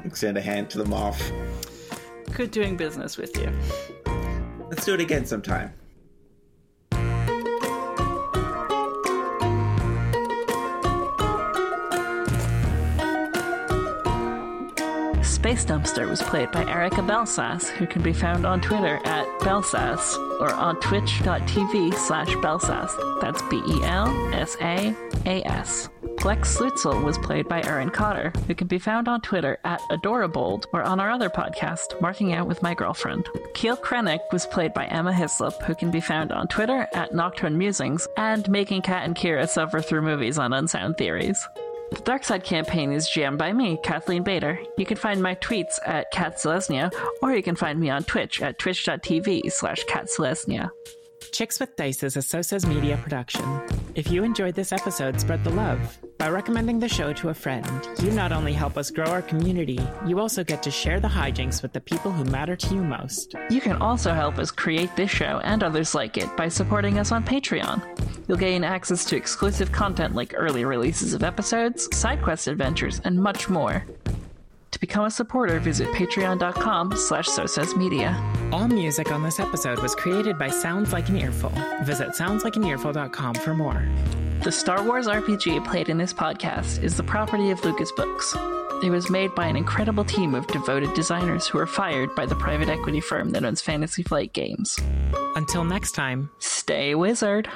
[0.03, 1.19] extend a hand to the Moff.
[2.33, 3.51] Good doing business with you.
[4.69, 5.73] Let's do it again sometime.
[15.53, 20.17] Space Dumpster was played by Erica Belsas, who can be found on Twitter at Belsas
[20.39, 23.21] or on twitch.tv slash Belsaas.
[23.21, 24.95] That's B E L S A
[25.27, 25.89] A S.
[26.15, 30.65] Plex Slutzel was played by Erin Cotter, who can be found on Twitter at Adorabold
[30.73, 33.29] or on our other podcast, Marking Out with My Girlfriend.
[33.53, 37.59] Keel Krennic was played by Emma Hislop, who can be found on Twitter at Nocturne
[37.59, 41.47] Musings and Making Kat and Kira Suffer Through Movies on Unsound Theories.
[41.93, 44.59] The Dark Side campaign is jammed by me, Kathleen Bader.
[44.77, 46.91] You can find my tweets at Kat Selesnya,
[47.21, 50.71] or you can find me on Twitch at twitch.tv slash Kat Selesnya.
[51.31, 53.43] Chicks with Dice is a Sosa's media production.
[53.95, 55.97] If you enjoyed this episode, spread the love.
[56.17, 57.67] By recommending the show to a friend,
[58.01, 61.61] you not only help us grow our community, you also get to share the hijinks
[61.61, 63.35] with the people who matter to you most.
[63.49, 67.11] You can also help us create this show and others like it by supporting us
[67.11, 68.27] on Patreon.
[68.27, 73.21] You'll gain access to exclusive content like early releases of episodes, side quest adventures, and
[73.21, 73.85] much more.
[74.83, 78.51] To become a supporter, visit patreon.com slash sosasmedia.
[78.51, 81.53] All music on this episode was created by Sounds Like an Earful.
[81.83, 83.87] Visit soundslikeanearful.com for more.
[84.43, 88.35] The Star Wars RPG played in this podcast is the property of Lucas Books.
[88.83, 92.35] It was made by an incredible team of devoted designers who were fired by the
[92.35, 94.77] private equity firm that owns Fantasy Flight Games.
[95.37, 96.29] Until next time.
[96.39, 97.47] Stay wizard.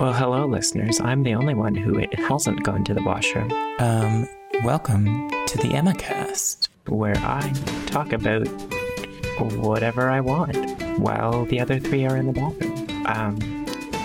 [0.00, 1.00] Well, hello, listeners.
[1.00, 4.28] I'm the only one who hasn't gone to the washroom, Um,
[4.64, 6.68] welcome to the Emma cast.
[6.86, 7.50] where I
[7.86, 8.46] talk about
[9.56, 10.56] whatever I want
[10.98, 12.86] while the other three are in the bathroom.
[13.06, 13.38] Um,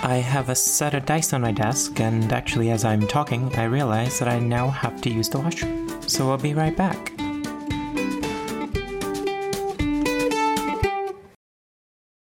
[0.03, 3.65] I have a set of dice on my desk, and actually, as I'm talking, I
[3.65, 5.89] realize that I now have to use the washroom.
[6.07, 7.11] So I'll be right back.